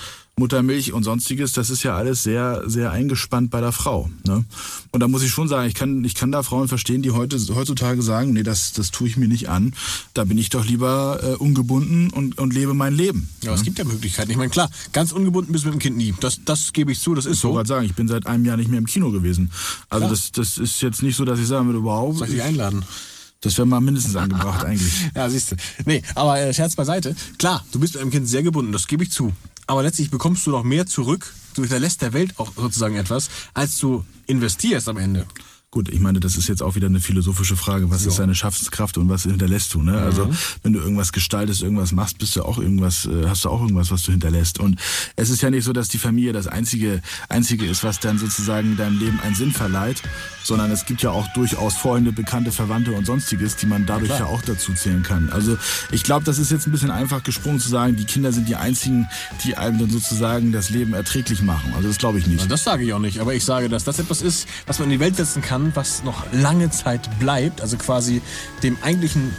[0.46, 4.10] Muttermilch und sonstiges, das ist ja alles sehr, sehr eingespannt bei der Frau.
[4.26, 4.44] Ne?
[4.92, 7.38] Und da muss ich schon sagen, ich kann, ich kann da Frauen verstehen, die heute,
[7.54, 9.72] heutzutage sagen, nee, das, das tue ich mir nicht an.
[10.12, 13.30] Da bin ich doch lieber äh, ungebunden und, und lebe mein Leben.
[13.42, 14.30] Ja, es gibt ja Möglichkeiten.
[14.30, 16.12] Ich meine, klar, ganz ungebunden bist du mit dem Kind nie.
[16.20, 17.56] Das, das gebe ich zu, das ist Ich wollte so.
[17.56, 19.50] gerade sagen, ich bin seit einem Jahr nicht mehr im Kino gewesen.
[19.88, 20.10] Also Klar.
[20.10, 22.84] das, das ist jetzt nicht so, dass ich sagen würde, wow, Soll ich dich einladen?
[23.40, 24.92] das wäre mal mindestens angebracht eigentlich.
[25.14, 25.56] Ja, siehst du.
[25.86, 27.16] Nee, aber äh, Scherz beiseite.
[27.38, 29.32] Klar, du bist mit einem Kind sehr gebunden, das gebe ich zu.
[29.66, 33.78] Aber letztlich bekommst du doch mehr zurück, du hinterlässt der Welt auch sozusagen etwas, als
[33.78, 35.26] du investierst am Ende.
[35.76, 37.90] Gut, ich meine, das ist jetzt auch wieder eine philosophische Frage.
[37.90, 39.82] Was ist deine Schaffenskraft und was hinterlässt du?
[39.82, 39.98] Ne?
[39.98, 40.30] Also
[40.62, 43.90] wenn du irgendwas gestaltest, irgendwas machst, bist du auch irgendwas, äh, hast du auch irgendwas,
[43.90, 44.58] was du hinterlässt.
[44.58, 44.80] Und
[45.16, 48.78] es ist ja nicht so, dass die Familie das einzige, einzige ist, was dann sozusagen
[48.78, 50.00] deinem Leben einen Sinn verleiht,
[50.42, 54.24] sondern es gibt ja auch durchaus Freunde, Bekannte, Verwandte und sonstiges, die man dadurch ja,
[54.24, 55.28] auch dazu zählen kann.
[55.28, 55.58] Also
[55.90, 58.56] ich glaube, das ist jetzt ein bisschen einfach gesprungen zu sagen, die Kinder sind die
[58.56, 59.08] einzigen,
[59.44, 61.74] die einem dann sozusagen das Leben erträglich machen.
[61.76, 62.50] Also das glaube ich nicht.
[62.50, 64.98] Das sage ich auch nicht, aber ich sage, dass das etwas ist, was man in
[64.98, 68.22] die Welt setzen kann, was noch lange Zeit bleibt, also quasi
[68.62, 69.32] dem eigentlichen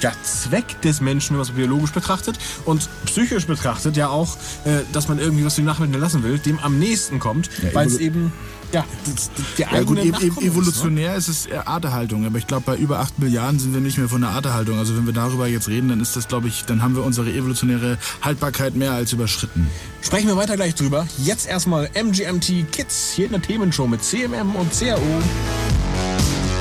[0.00, 4.82] ja, Zweck des Menschen, wenn man es biologisch betrachtet und psychisch betrachtet, ja auch, äh,
[4.92, 7.86] dass man irgendwie was für die Nachwelt hinterlassen will, dem am nächsten kommt, Ja, weil
[7.86, 8.32] es eben
[8.72, 12.46] ja, das, der Ja gut, e e Nachkommen ist, evolutionär ist, es Arterhaltung, aber ich
[12.46, 14.78] glaube, bei über acht Milliarden sind wir nicht mehr von der Arterhaltung.
[14.78, 17.32] Also wenn wir darüber jetzt reden, dann ist das, glaube ich, dann haben wir unsere
[17.32, 19.62] evolutionäre Haltbarkeit mehr als überschritten.
[19.62, 19.66] Ne?
[20.02, 21.06] Sprechen wir weiter gleich drüber.
[21.18, 25.22] Jetzt erstmal MGMT Kids, hier in der Themenshow mit CMM und CRO.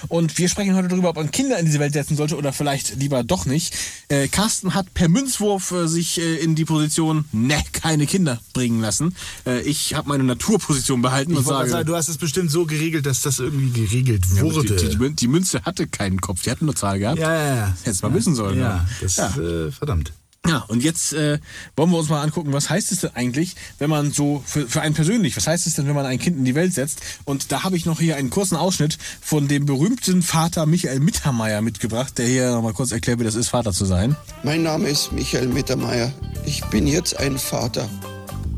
[0.07, 2.95] Und wir sprechen heute darüber, ob man Kinder in diese Welt setzen sollte oder vielleicht
[2.97, 3.75] lieber doch nicht.
[4.07, 8.81] Äh, Carsten hat per Münzwurf äh, sich äh, in die Position, ne, keine Kinder bringen
[8.81, 9.15] lassen.
[9.45, 13.21] Äh, ich habe meine Naturposition behalten und sage, du hast es bestimmt so geregelt, dass
[13.21, 14.61] das irgendwie geregelt Ja, wurde.
[14.63, 17.19] die, die, die, die Münze hatte keinen Kopf, die hatte nur Zahl gehabt.
[17.19, 17.77] ja, ja, ja.
[17.83, 18.59] Hättest mal wissen sollen.
[18.59, 18.87] Ja, ne?
[19.01, 19.27] das Ja.
[19.37, 20.11] äh, verdammt.
[20.47, 21.39] Ja, und jetzt äh,
[21.75, 24.81] wollen wir uns mal angucken, was heißt es denn eigentlich, wenn man so, für, für
[24.81, 27.01] einen persönlich, was heißt es denn, wenn man ein Kind in die Welt setzt?
[27.25, 31.61] Und da habe ich noch hier einen kurzen Ausschnitt von dem berühmten Vater Michael Mittermeier
[31.61, 34.15] mitgebracht, der hier nochmal kurz erklärt, wie das ist, Vater zu sein.
[34.43, 36.13] Mein Name ist Michael Mittermeier.
[36.45, 37.89] Ich bin jetzt ein Vater.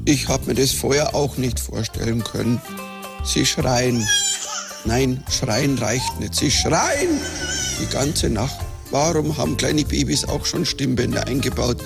[0.04, 2.62] Ich habe mir das vorher auch nicht vorstellen können.
[3.23, 4.06] Sie schreien.
[4.86, 6.36] Nein, schreien reicht nicht.
[6.36, 7.19] Sie schreien
[7.82, 8.66] die ganze Nacht.
[8.91, 11.78] Warum haben kleine Babys auch schon Stimmbänder eingebaut?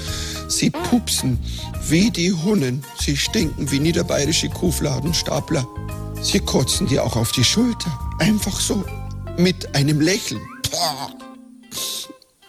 [0.48, 1.40] Sie pupsen
[1.88, 2.84] wie die Hunnen.
[3.00, 5.68] Sie stinken wie niederbayerische Kuhfladenstapler.
[6.22, 8.00] Sie kotzen dir auch auf die Schulter.
[8.20, 8.84] Einfach so.
[9.38, 10.42] Mit einem Lächeln.
[10.70, 11.12] Pah.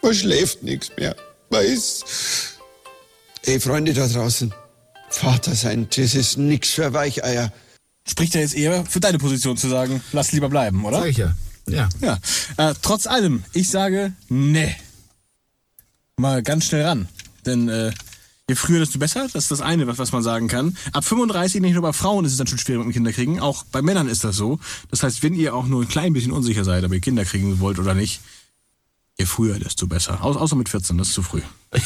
[0.03, 1.17] Man schläft nichts mehr.
[1.49, 2.05] Man ist.
[3.45, 4.53] Ey, Freunde da draußen.
[5.09, 7.53] Vater sein, das ist nix für Weicheier.
[8.07, 10.99] Spricht er jetzt eher für deine Position zu sagen, lass lieber bleiben, oder?
[11.01, 11.35] Sag ich ja.
[11.69, 11.89] Ja.
[12.01, 12.19] Ja.
[12.57, 14.75] Äh, trotz allem, ich sage, nee.
[16.17, 17.09] Mal ganz schnell ran.
[17.47, 17.93] Denn äh,
[18.49, 19.29] je früher, desto besser.
[19.33, 20.77] Das ist das eine, was, was man sagen kann.
[20.93, 23.65] Ab 35, nicht nur bei Frauen ist es dann schon schwierig mit dem Kinderkriegen, auch
[23.65, 24.59] bei Männern ist das so.
[24.91, 27.61] Das heißt, wenn ihr auch nur ein klein bisschen unsicher seid, ob ihr Kinder kriegen
[27.61, 28.21] wollt oder nicht,
[29.19, 30.23] je früher, desto besser.
[30.25, 31.43] Au außer mit 14, das ist zu früh.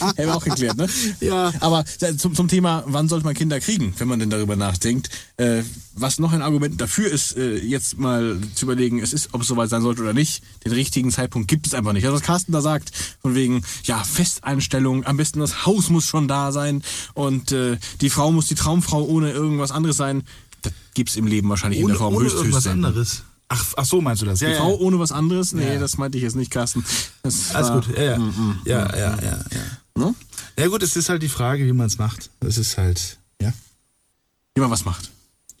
[0.00, 0.88] Haben wir auch geklärt, ne?
[1.20, 1.52] Ja.
[1.60, 5.08] Aber äh, zum, zum Thema, wann sollte man Kinder kriegen, wenn man denn darüber nachdenkt.
[5.36, 5.62] Äh,
[5.94, 9.48] was noch ein Argument dafür ist, äh, jetzt mal zu überlegen, es ist, ob es
[9.48, 10.42] soweit sein sollte oder nicht.
[10.64, 12.04] Den richtigen Zeitpunkt gibt es einfach nicht.
[12.04, 16.28] Also was Carsten da sagt, von wegen, ja, Festeinstellung, am besten das Haus muss schon
[16.28, 16.82] da sein
[17.14, 20.22] und äh, die Frau muss die Traumfrau ohne irgendwas anderes sein.
[20.62, 22.84] Das gibt's im Leben wahrscheinlich in Ohne, der Form ohne höchst, höchst irgendwas selten.
[22.84, 23.22] anderes.
[23.52, 24.40] Ach, ach so meinst du das?
[24.40, 24.60] Ja, Die ja.
[24.60, 25.52] Frau ohne was anderes?
[25.52, 25.80] Nee, Ja.
[25.80, 26.84] das meinte ich jetzt nicht, Carsten.
[27.24, 27.96] Das Alles gut.
[27.98, 28.18] Ja, ja.
[28.64, 29.44] ja, ja, ja, ja.
[29.96, 30.14] Ne?
[30.56, 32.30] Ja gut, es ist halt die Frage, wie man es macht.
[32.40, 33.52] Es ist halt, ja.
[34.54, 35.10] Wie man was macht.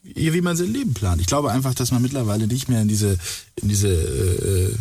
[0.04, 1.20] Ja, wie man sein Leben plant.
[1.20, 3.18] Ich glaube einfach, dass man mittlerweile nicht mehr in diese,
[3.56, 4.74] in diese äh,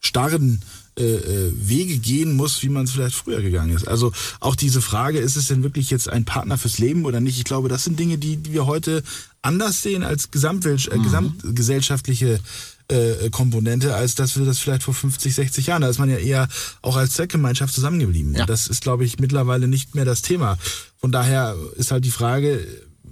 [0.00, 0.62] starren
[0.98, 3.88] äh, äh, Wege gehen muss, wie man es vielleicht früher gegangen ist.
[3.88, 7.38] Also auch diese Frage, ist es denn wirklich jetzt ein Partner fürs Leben oder nicht?
[7.38, 9.02] Ich glaube, das sind Dinge, die, die wir heute
[9.40, 12.40] anders sehen als Gesamtwelt, äh, gesamtgesellschaftliche
[12.88, 16.18] äh, Komponente, als dass wir das vielleicht vor 50, 60 Jahren, da ist man ja
[16.18, 16.48] eher
[16.82, 18.34] auch als Zweckgemeinschaft zusammengeblieben.
[18.34, 18.42] Ja.
[18.42, 20.58] Und das ist, glaube ich, mittlerweile nicht mehr das Thema.
[20.98, 22.66] Von daher ist halt die Frage,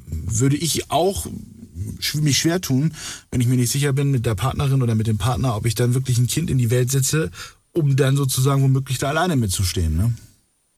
[0.07, 1.27] würde ich auch
[2.21, 2.93] mich schwer tun,
[3.31, 5.75] wenn ich mir nicht sicher bin mit der Partnerin oder mit dem Partner, ob ich
[5.75, 7.31] dann wirklich ein Kind in die Welt setze,
[7.73, 9.97] um dann sozusagen womöglich da alleine mitzustehen.
[9.97, 10.15] Ne?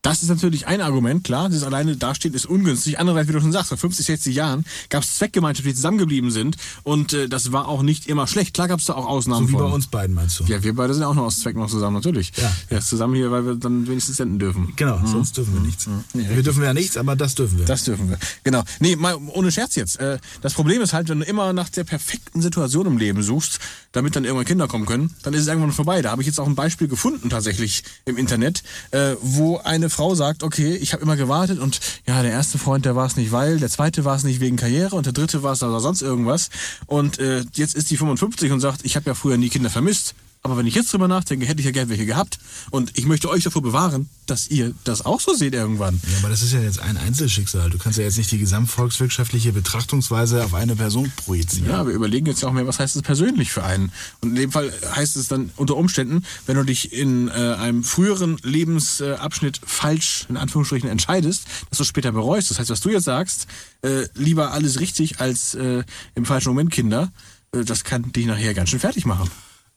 [0.02, 1.48] Das ist natürlich ein Argument, klar.
[1.48, 2.98] Das alleine dastehen ist ungünstig.
[2.98, 6.56] Andererseits, wie du schon sagst, vor 50, 60 Jahren gab es Zweckgemeinschaften, die zusammengeblieben sind.
[6.82, 8.52] Und äh, das war auch nicht immer schlecht.
[8.52, 9.68] Klar gab es da auch Ausnahmen So wie von.
[9.68, 10.44] bei uns beiden, meinst du?
[10.44, 12.32] Ja, wir beide sind auch noch aus Zweck noch zusammen, natürlich.
[12.36, 12.52] Ja.
[12.70, 14.72] ja zusammen hier, weil wir dann wenigstens senden dürfen.
[14.74, 15.88] Genau, sonst dürfen wir nichts.
[16.14, 17.64] wir dürfen ja nichts, aber das dürfen wir.
[17.66, 18.18] Das dürfen wir.
[18.42, 18.64] Genau.
[18.80, 20.00] Nee, mal ohne Scherz jetzt.
[20.00, 23.60] Äh, das Problem ist halt, wenn du immer nach der perfekten Situation im Leben suchst,
[23.92, 26.02] damit dann irgendwann Kinder kommen können, dann ist es irgendwann vorbei.
[26.02, 30.14] Da habe ich jetzt auch ein Beispiel gefunden tatsächlich im Internet, äh, wo eine Frau
[30.14, 33.32] sagt, okay, ich habe immer gewartet und ja, der erste Freund, der war es nicht,
[33.32, 36.02] weil, der zweite war es nicht wegen Karriere und der dritte war es oder sonst
[36.02, 36.50] irgendwas.
[36.86, 40.14] Und äh, jetzt ist die 55 und sagt, ich habe ja früher nie Kinder vermisst.
[40.44, 42.38] Aber wenn ich jetzt drüber nachdenke, hätte ich ja gern welche gehabt.
[42.70, 46.00] Und ich möchte euch davor bewahren, dass ihr das auch so seht irgendwann.
[46.10, 47.70] Ja, aber das ist ja jetzt ein Einzelschicksal.
[47.70, 51.70] Du kannst ja jetzt nicht die gesamtvolkswirtschaftliche Betrachtungsweise auf eine Person projizieren.
[51.70, 53.92] Ja, wir überlegen jetzt ja auch mehr, was heißt es persönlich für einen.
[54.20, 57.84] Und in dem Fall heißt es dann unter Umständen, wenn du dich in äh, einem
[57.84, 62.50] früheren Lebensabschnitt falsch, in Anführungsstrichen, entscheidest, dass du später bereust.
[62.50, 63.46] Das heißt, was du jetzt sagst,
[63.82, 65.84] äh, lieber alles richtig als äh,
[66.16, 67.12] im falschen Moment Kinder,
[67.52, 69.30] äh, das kann dich nachher ganz schön fertig machen.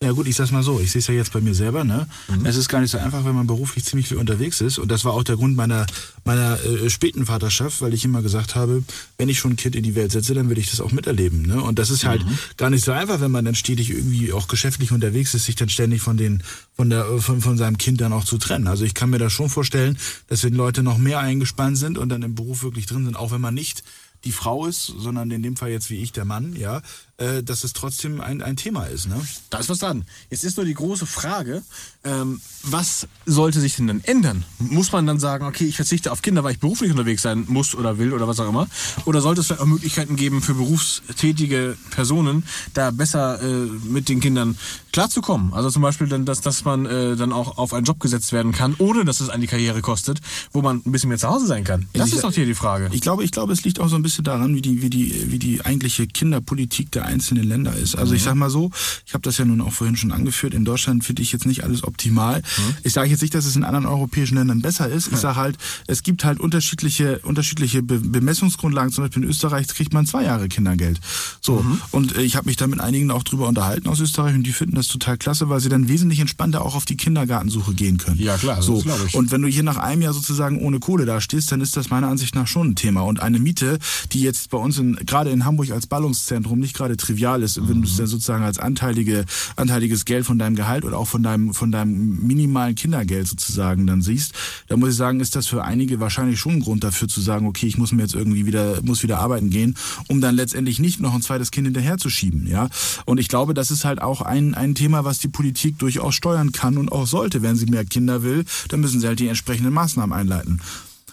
[0.05, 2.07] Ja gut, ich sag's mal so, ich sehe es ja jetzt bei mir selber, ne?
[2.27, 2.45] Mhm.
[2.45, 4.77] Es ist gar nicht so einfach, wenn man beruflich ziemlich viel unterwegs ist.
[4.77, 5.87] Und das war auch der Grund meiner,
[6.25, 8.83] meiner äh, späten Vaterschaft, weil ich immer gesagt habe,
[9.17, 11.41] wenn ich schon ein Kind in die Welt setze, dann will ich das auch miterleben.
[11.41, 11.59] Ne?
[11.61, 12.37] Und das ist halt Mhm.
[12.57, 15.69] gar nicht so einfach, wenn man dann stetig irgendwie auch geschäftlich unterwegs ist, sich dann
[15.69, 16.43] ständig von den,
[16.75, 18.67] von der, von, von seinem Kind dann auch zu trennen.
[18.67, 22.09] Also ich kann mir das schon vorstellen, dass wenn Leute noch mehr eingespannt sind und
[22.09, 23.83] dann im Beruf wirklich drin sind, auch wenn man nicht
[24.23, 26.81] die Frau ist, sondern in dem Fall jetzt wie ich der Mann, ja,
[27.17, 29.15] äh, dass es trotzdem ein, ein Thema ist, ne?
[29.49, 30.03] Da ist was dran.
[30.29, 31.63] Jetzt ist nur die große Frage,
[32.03, 34.43] ähm, was sollte sich denn dann ändern?
[34.59, 37.73] Muss man dann sagen, okay, ich verzichte auf Kinder, weil ich beruflich unterwegs sein muss
[37.73, 38.67] oder will oder was auch immer?
[39.05, 43.45] Oder sollte es vielleicht auch Möglichkeiten geben für berufstätige Personen, da besser äh,
[43.87, 44.57] mit den Kindern
[44.91, 45.53] klarzukommen?
[45.53, 48.51] Also zum Beispiel, dann, dass, dass man äh, dann auch auf einen Job gesetzt werden
[48.51, 50.19] kann, ohne dass es an die Karriere kostet,
[50.51, 51.87] wo man ein bisschen mehr zu Hause sein kann.
[51.93, 52.89] Das Ich- ist doch hier die Frage.
[52.91, 55.31] Ich glaube, ich glaube, es liegt auch so ein bisschen daran, wie die, wie die,
[55.31, 57.95] wie die eigentliche Kinderpolitik der einzelnen Länder ist.
[57.95, 58.71] Also ich sag mal so,
[59.05, 60.53] ich habe das ja nun auch vorhin schon angeführt.
[60.53, 62.41] In Deutschland finde ich jetzt nicht alles optimal.
[62.83, 65.11] Ich sage jetzt nicht, dass es in anderen europäischen Ländern besser ist.
[65.11, 68.91] Ich sage halt, es gibt halt unterschiedliche, unterschiedliche Be Bemessungsgrundlagen.
[68.91, 70.99] Zum Beispiel in Österreich kriegt man zwei Jahre Kindergeld.
[71.41, 74.43] So und äh, ich habe mich da mit einigen auch drüber unterhalten aus Österreich und
[74.43, 77.97] die finden das total klasse, weil sie dann wesentlich entspannter auch auf die Kindergartensuche gehen
[77.97, 78.19] können.
[78.19, 79.15] Ja, klar, so glaub ich.
[79.15, 81.89] und wenn du hier nach einem Jahr sozusagen ohne Kohle da stehst, dann ist das
[81.89, 83.01] meiner Ansicht nach schon ein Thema.
[83.01, 83.79] Und eine Miete,
[84.11, 87.81] die jetzt bei uns in, gerade in Hamburg als Ballungszentrum nicht gerade trivial ist, wenn
[87.81, 91.53] du es dann sozusagen als anteilige, anteiliges Geld von deinem Gehalt oder auch von deinem,
[91.53, 94.33] von deinem minimalen Kindergeld sozusagen dann siehst,
[94.67, 97.47] da muss ich sagen, ist das für einige wahrscheinlich schon ein Grund dafür zu sagen,
[97.47, 99.75] okay, ich muss mir jetzt irgendwie wieder, muss wieder arbeiten gehen,
[100.07, 102.69] um dann letztendlich nicht noch ein zweites Kind hinterherzuschieben, ja.
[103.05, 106.51] Und ich glaube, das ist halt auch ein, ein Thema, was die Politik durchaus steuern
[106.51, 107.41] kann und auch sollte.
[107.41, 110.61] Wenn sie mehr Kinder will, dann müssen sie halt die entsprechenden Maßnahmen einleiten.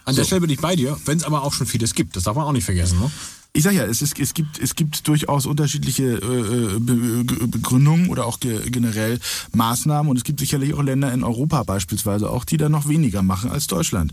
[0.04, 2.16] An der Stelle bin ich bei dir, wenn es aber auch schon vieles gibt.
[2.16, 2.98] Das darf man auch nicht vergessen.
[2.98, 3.10] Ne?
[3.54, 8.24] Ich sag ja, es, ist, es, gibt, es gibt durchaus unterschiedliche äh, Ge- Begründungen oder
[8.24, 9.18] auch ge generell
[9.54, 13.22] Maßnahmen und es gibt sicherlich auch Länder in Europa beispielsweise auch, die da noch weniger
[13.22, 14.12] machen als Deutschland.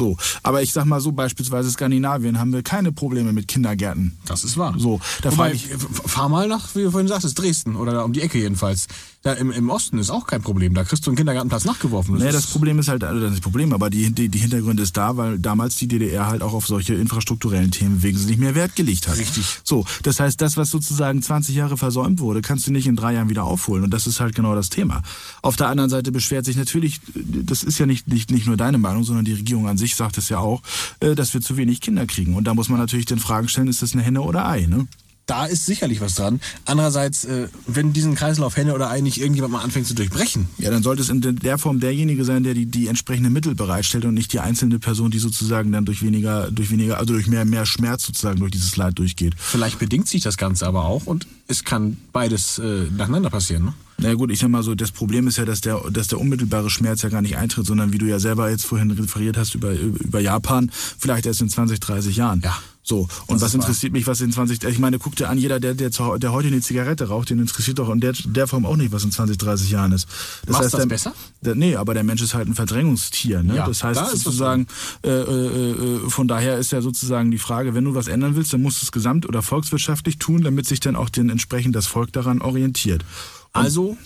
[0.00, 4.16] So, aber ich sag mal so, beispielsweise Skandinavien haben wir keine Probleme mit Kindergärten.
[4.26, 4.72] Das ist wahr.
[4.78, 8.02] So, da Wobei, ich, f- fahr mal nach, wie du vorhin sagtest, Dresden oder da
[8.02, 8.86] um die Ecke jedenfalls.
[9.22, 10.72] Da im, im Osten ist auch kein Problem.
[10.74, 12.16] Da kriegst du einen Kindergartenplatz nachgeworfen.
[12.16, 14.96] Nee, das Problem ist halt, also das das Problem, aber die, die, die Hintergründe ist
[14.96, 19.08] da, weil damals die DDR halt auch auf solche infrastrukturellen Themen wesentlich mehr Wert gelegt
[19.08, 19.18] hat.
[19.18, 19.44] Richtig.
[19.64, 23.14] So, das heißt, das, was sozusagen 20 Jahre versäumt wurde, kannst du nicht in drei
[23.14, 23.82] Jahren wieder aufholen.
[23.82, 25.02] Und das ist halt genau das Thema.
[25.42, 28.78] Auf der anderen Seite beschwert sich natürlich, das ist ja nicht, nicht, nicht nur deine
[28.78, 30.62] Meinung, sondern die Regierung an sich sagt es ja auch,
[31.00, 32.34] äh, dass wir zu wenig Kinder kriegen.
[32.34, 34.86] Und da muss man natürlich den Fragen stellen, ist das eine Henne oder Ei, ne?
[35.26, 36.40] Da ist sicherlich was dran.
[36.64, 40.70] Andererseits, äh, wenn diesen Kreislauf Henne oder Ei nicht irgendjemand mal anfängt zu durchbrechen, Ja,
[40.70, 44.14] dann sollte es in der Form derjenige sein, der die, die entsprechenden Mittel bereitstellt und
[44.14, 47.66] nicht die einzelne Person, die sozusagen dann durch weniger, durch weniger, also durch mehr, mehr
[47.66, 49.34] Schmerz sozusagen durch dieses Leid durchgeht.
[49.38, 53.66] vielleicht bedingt sich das Ganze aber auch und es kann beides äh, nacheinander passieren.
[53.66, 53.74] Ne?
[54.00, 56.70] Na gut, ich sag mal so, das Problem ist ja, dass der, dass der unmittelbare
[56.70, 59.72] Schmerz ja gar nicht eintritt, sondern wie du ja selber jetzt vorhin referiert hast über,
[59.72, 62.40] über Japan, vielleicht erst in 20, 30 Jahren.
[62.44, 62.56] Ja.
[62.84, 65.74] So, und was interessiert mich, was in 20, ich meine, guck dir an, jeder, der,
[65.74, 68.76] der, zu- der heute eine Zigarette raucht, den interessiert doch in der, der Form auch
[68.76, 70.06] nicht, was in 20, 30 Jahren ist.
[70.48, 71.12] Macht's das der, besser?
[71.42, 73.42] Der, nee, aber der Mensch ist halt ein Verdrängungstier.
[73.42, 73.56] Ne?
[73.56, 74.68] Ja, das heißt da sozusagen,
[75.04, 78.54] äh, äh, äh, von daher ist ja sozusagen die Frage, wenn du was ändern willst,
[78.54, 81.86] dann musst du es gesamt- oder volkswirtschaftlich tun, damit sich dann auch den, entsprechend das
[81.88, 83.04] Volk daran orientiert.
[83.52, 83.96] Also,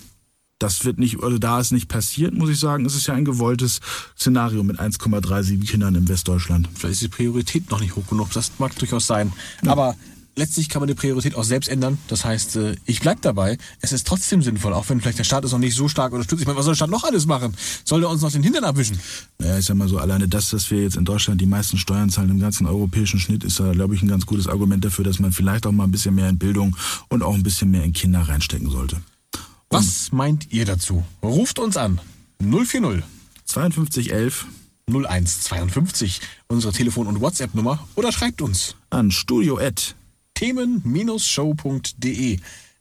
[0.58, 3.24] Das wird nicht, oder da es nicht passiert, muss ich sagen, ist es ja ein
[3.24, 3.80] gewolltes
[4.16, 6.68] Szenario mit 1,37 Kindern im Westdeutschland.
[6.74, 8.30] vielleicht ist die Priorität noch nicht hoch genug.
[8.32, 9.32] Das mag durchaus sein.
[9.66, 9.96] Aber
[10.36, 11.98] letztlich kann man die Priorität auch selbst ändern.
[12.06, 13.58] Das heißt, äh, ich bleib dabei.
[13.80, 16.42] Es ist trotzdem sinnvoll, auch wenn vielleicht der Staat es noch nicht so stark unterstützt.
[16.42, 17.56] Ich meine, was soll der Staat noch alles machen?
[17.84, 19.00] Soll der uns noch den Hintern abwischen?
[19.40, 22.08] Naja, ich sag mal so, alleine das, dass wir jetzt in Deutschland die meisten Steuern
[22.08, 25.18] zahlen im ganzen europäischen Schnitt, ist da, glaube ich, ein ganz gutes Argument dafür, dass
[25.18, 26.76] man vielleicht auch mal ein bisschen mehr in Bildung
[27.08, 29.02] und auch ein bisschen mehr in Kinder reinstecken sollte.
[29.72, 31.02] Was meint ihr dazu?
[31.22, 31.98] Ruft uns an.
[32.40, 33.02] 040
[33.46, 34.46] 5211
[34.86, 39.94] 0152, unsere Telefon- und WhatsApp-Nummer, oder schreibt uns an studio@
[40.34, 42.38] themen-show.de.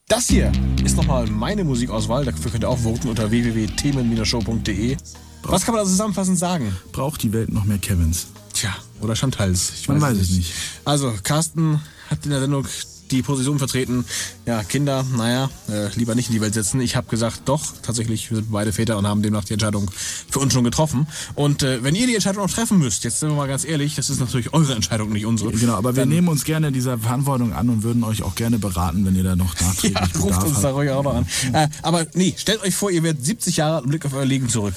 [0.07, 0.51] Das hier
[0.83, 2.25] ist nochmal meine Musikauswahl.
[2.25, 4.97] Dafür könnt ihr auch voten unter www.themen-show.de.
[5.43, 6.75] Was kann man da zusammenfassend sagen?
[6.91, 8.27] braucht die Welt noch mehr Kevins.
[8.53, 9.71] Tja, oder Chantals.
[9.79, 10.51] Ich Man weiß es nicht.
[10.83, 12.65] Also, Carsten hat in der Sendung
[13.11, 14.05] die Position vertreten.
[14.45, 16.81] Ja, Kinder, naja, äh, lieber nicht in die Welt setzen.
[16.81, 19.89] Ich habe gesagt, doch, tatsächlich, wir sind beide Väter und haben demnach die Entscheidung
[20.29, 21.07] für uns schon getroffen.
[21.35, 23.95] Und äh, wenn ihr die Entscheidung noch treffen müsst, jetzt sind wir mal ganz ehrlich,
[23.95, 25.51] das ist natürlich eure Entscheidung, nicht unsere.
[25.51, 28.57] Genau, aber wir Dann- nehmen uns gerne dieser Verantwortung an und würden euch auch gerne
[28.59, 31.27] beraten, wenn ihr da noch nachträglich Ja, ruft Bedarf uns da ruhig auch noch an.
[31.53, 34.49] Äh, aber nee, stellt euch vor, ihr werdet 70 Jahre im Blick auf euer Leben
[34.49, 34.73] zurück.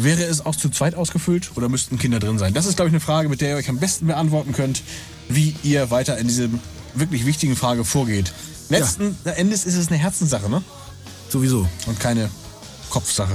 [0.00, 2.54] Wäre es auch zu zweit ausgefüllt oder müssten Kinder drin sein?
[2.54, 4.80] Das ist, glaube ich, eine Frage, mit der ihr euch am besten beantworten könnt,
[5.28, 6.60] wie ihr weiter in diesem
[6.94, 8.32] wirklich wichtigen Frage vorgeht.
[8.68, 10.62] Letzten Endes ist es eine Herzenssache, ne?
[11.28, 11.68] Sowieso.
[11.86, 12.30] Und keine
[12.90, 13.34] Kopfsache.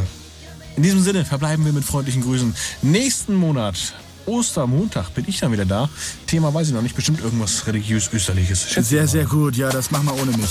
[0.76, 2.56] In diesem Sinne verbleiben wir mit freundlichen Grüßen.
[2.82, 3.94] Nächsten Monat,
[4.26, 5.90] Ostermontag, bin ich dann wieder da.
[6.28, 8.70] Thema weiß ich noch nicht, bestimmt irgendwas religiös-österliches.
[8.80, 9.08] Sehr, mal.
[9.08, 9.56] sehr gut.
[9.56, 10.50] Ja, das machen wir ohne mich.